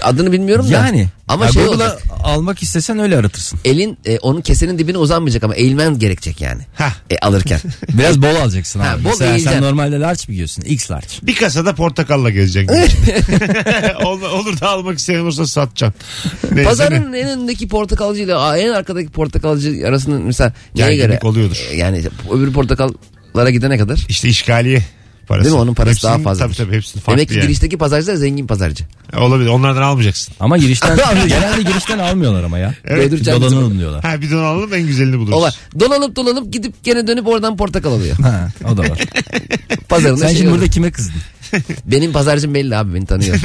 [0.01, 0.71] Adını bilmiyorum da.
[0.73, 1.07] Yani.
[1.27, 2.03] Ama ya şey Google'a olacak.
[2.23, 3.59] almak istesen öyle aratırsın.
[3.65, 6.61] Elin e, onun kesenin dibine uzanmayacak ama eğilmen gerekecek yani.
[6.75, 6.93] Hah.
[7.09, 7.59] E, alırken.
[7.93, 9.03] Biraz bol alacaksın Ha, abi.
[9.03, 9.59] bol Mesela yiyeceksin.
[9.59, 10.61] sen normalde large mi yiyorsun?
[10.63, 11.07] X large.
[11.23, 12.75] Bir kasada portakalla gezeceksin.
[12.77, 13.95] gün içinde.
[14.05, 16.01] Ol- olur da almak isteyen olursa satacaksın.
[16.43, 16.63] Neyse ne?
[16.63, 21.31] Pazarın en önündeki portakalcıyla aa, en arkadaki portakalcı arasında mesela neye Gerginlik göre?
[21.31, 21.63] oluyordur.
[21.71, 24.05] E, Yani öbür portakallara gidene kadar.
[24.09, 24.83] İşte işgaliye
[25.27, 25.45] parası.
[25.45, 25.61] Değil mi?
[25.61, 26.55] Onun parası daha Hepsinin- fazladır.
[26.55, 27.43] Tabii tabii hepsinin farklı Demek ki yani.
[27.43, 28.83] girişteki pazarcılar zengin pazarcı.
[29.17, 30.33] Olabilir onlardan almayacaksın.
[30.39, 30.97] Ama girişten
[31.27, 32.75] genelde girişten almıyorlar ama ya.
[32.85, 33.05] Evet.
[33.11, 34.03] Dolduracağım bizim- Dolanalım diyorlar.
[34.03, 35.33] Ha bir don alalım en güzelini buluruz.
[35.33, 35.55] O var.
[35.79, 38.15] Dolanıp dolanıp gidip gene dönüp oradan portakal alıyor.
[38.21, 38.99] Ha, o da var.
[39.89, 40.57] Pazarında Sen şey şimdi olur.
[40.57, 41.21] burada kime kızdın?
[41.85, 43.35] Benim pazarcım belli abi beni tanıyor.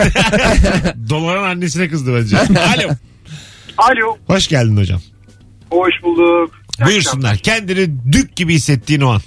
[1.08, 2.38] Dolanan annesine kızdı bence.
[2.38, 2.88] Alo.
[3.78, 4.16] Alo.
[4.26, 5.00] Hoş geldin hocam.
[5.70, 6.54] Hoş bulduk.
[6.86, 7.36] Buyursunlar.
[7.36, 9.20] Kendini dük gibi hissettiğin o an.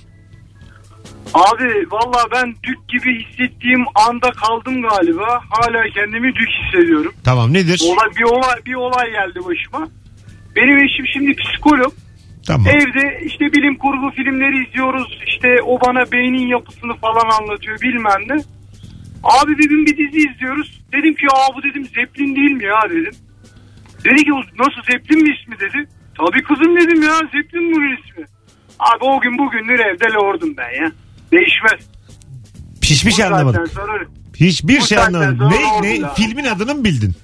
[1.33, 5.41] Abi valla ben dük gibi hissettiğim anda kaldım galiba.
[5.49, 7.13] Hala kendimi dük hissediyorum.
[7.23, 7.81] Tamam nedir?
[7.85, 9.87] Olay, bir olay bir olay geldi başıma.
[10.55, 11.93] Benim eşim şimdi psikolog.
[12.47, 12.67] Tamam.
[12.67, 15.19] Evde işte bilim kurgu filmleri izliyoruz.
[15.27, 18.35] İşte o bana beynin yapısını falan anlatıyor bilmem ne.
[19.23, 20.81] Abi bir gün bir dizi izliyoruz.
[20.93, 21.25] Dedim ki
[21.55, 23.13] bu dedim Zeppelin değil mi ya dedim.
[24.05, 25.87] Dedi ki "O nasıl Zeppelin mi ismi dedi.
[26.17, 28.25] Tabii kızım dedim ya Zeppelin bunun ismi.
[28.79, 30.91] Abi o gün bugündür evde lordum ben ya.
[31.33, 31.87] Değişmez.
[32.81, 33.67] Hiçbir şey anlamadım.
[33.75, 34.05] sonra-
[34.35, 35.37] Hiçbir Bu şey saatten anlamadım.
[35.39, 37.15] sonra Ne, ne, filmin adını mı bildin?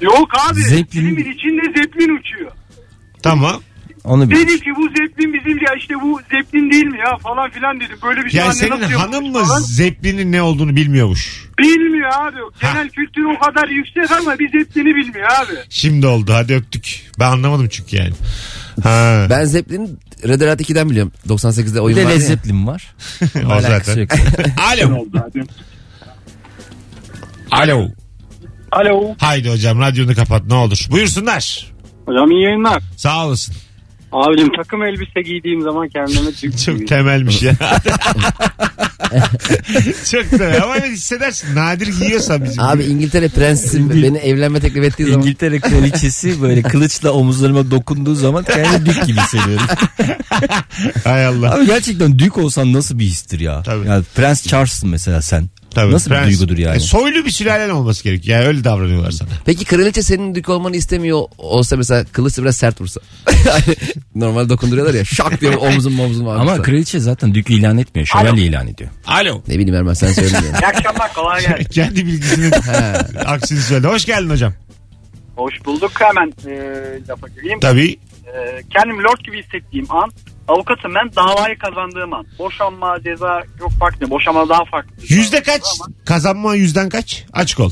[0.00, 2.50] Yok abi Zeppelin- filmin içinde Zeppelin uçuyor.
[3.22, 3.60] Tamam.
[4.04, 4.36] Onu bil.
[4.36, 7.96] Dedi ki bu Zeppelin bizim ya işte bu Zeppelin değil mi ya falan filan dedim.
[8.02, 9.60] Böyle bir şey Yani anne senin nasıl yapmış hanım mı falan.
[9.60, 11.44] Zeppelin'in ne olduğunu bilmiyormuş.
[11.58, 12.36] Bilmiyor abi.
[12.60, 15.52] Genel kültürü o kadar yüksek ama biz Zeppelin'i bilmiyor abi.
[15.70, 17.10] Şimdi oldu hadi öptük.
[17.18, 18.12] Ben anlamadım çünkü yani.
[18.82, 19.26] Ha.
[19.30, 19.88] ben Zeppelin'i
[20.28, 21.12] Red Alert 2'den biliyorum.
[21.28, 22.26] 98'de Bir oyun de vardı Led ya.
[22.26, 22.94] Zeppelin var.
[23.46, 24.00] o Alakası zaten.
[24.00, 24.10] yok.
[24.72, 25.06] Alo.
[27.50, 27.88] Alo.
[28.72, 29.14] Alo.
[29.18, 30.86] Haydi hocam radyonu kapat ne olur.
[30.90, 31.72] Buyursunlar.
[32.06, 32.82] Hocam iyi yayınlar.
[32.96, 33.54] Sağ olasın.
[34.14, 37.52] Abicim takım elbise giydiğim zaman kendime Çok temelmiş ya.
[40.10, 41.56] Çok temel ama hissedersin.
[41.56, 42.62] Nadir giyiyorsan bizim.
[42.62, 48.44] Abi İngiltere prensi beni evlenme teklif ettiği zaman İngiltere kraliçesi böyle kılıçla omuzlarıma dokunduğu zaman
[48.44, 49.66] kendimi dük gibi hissediyorum.
[51.04, 51.54] Hay Allah.
[51.54, 53.62] Abi gerçekten dük olsan nasıl bir histir ya?
[53.62, 53.86] Tabii.
[53.88, 55.48] Yani Prens Charles'ın mesela sen.
[55.74, 56.28] Tabii, nasıl prens.
[56.28, 56.76] bir duygudur yani?
[56.76, 58.38] E, soylu bir sülalen olması gerekiyor.
[58.38, 59.28] Yani öyle davranıyorlar sana.
[59.44, 63.00] Peki kraliçe senin dük olmanı istemiyor olsa mesela kılıçla biraz sert vursa.
[64.14, 68.06] Normal dokunduruyorlar ya şak diye omuzum omuzum Ama kraliçe zaten dük ilan etmiyor.
[68.06, 68.90] Şövalye ilan ediyor.
[69.06, 69.42] Alo.
[69.48, 70.28] Ne bileyim Erman sen söyle.
[70.62, 71.64] İyi akşamlar kolay gelsin.
[71.70, 72.52] Kendi bilgisinin
[73.24, 73.86] aksini söyledi.
[73.86, 74.52] Hoş geldin hocam.
[75.36, 76.52] Hoş bulduk hemen e,
[77.08, 77.60] lafa gireyim.
[77.60, 77.98] Tabii.
[78.26, 80.10] E, kendimi lord gibi hissettiğim an
[80.48, 82.26] avukatım ben davayı kazandığım an.
[82.38, 84.10] Boşanma ceza yok farklı.
[84.10, 84.90] Boşanma daha farklı.
[85.08, 85.62] Yüzde kaç?
[86.06, 87.24] Kazanma yüzden kaç?
[87.32, 87.70] Açık ol.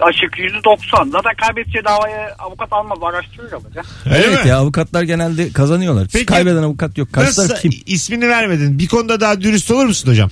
[0.00, 1.10] Açık yüzde doksan.
[1.10, 3.86] Zaten kaybedeceği davaya avukat almaz araştırır alacak.
[4.06, 4.50] Öyle evet mi?
[4.50, 6.08] ya avukatlar genelde kazanıyorlar.
[6.12, 7.16] Peki- kaybeden avukat yok.
[7.16, 7.72] Nasıl taraf kim?
[7.86, 8.78] ismini vermedin.
[8.78, 10.30] Bir konuda daha dürüst olur musun hocam?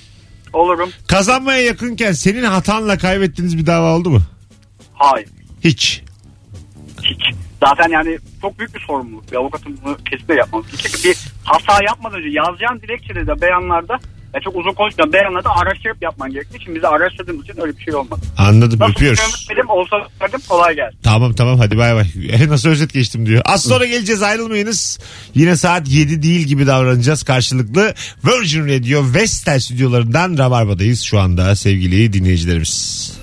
[0.53, 0.89] Olurum.
[1.07, 4.21] Kazanmaya yakınken senin hatanla kaybettiğiniz bir dava oldu mu?
[4.93, 5.29] Hayır.
[5.63, 6.01] Hiç.
[7.03, 7.21] Hiç.
[7.67, 9.31] Zaten yani çok büyük bir sorumluluk.
[9.31, 10.63] Bir avukatın bunu kesinlikle yapmalı.
[10.77, 13.99] Çünkü bir hata yapmadan önce yazacağın dilekçede de beyanlarda
[14.33, 16.61] ya çok uzun konuşmadan beyanlarda araştırıp yapman gerekiyor.
[16.63, 18.21] Şimdi bize araştırdığımız için öyle bir şey olmadı.
[18.37, 19.45] Anladım Nasıl öpüyoruz.
[19.49, 20.97] görmedim olsa verdim kolay gelsin.
[21.03, 22.07] Tamam tamam hadi bay bay.
[22.49, 23.41] Nasıl özet geçtim diyor.
[23.45, 24.99] Az sonra geleceğiz ayrılmayınız.
[25.35, 27.93] Yine saat 7 değil gibi davranacağız karşılıklı.
[28.25, 33.13] Virgin Radio Vestel stüdyolarından Rabarba'dayız şu anda sevgili dinleyicilerimiz.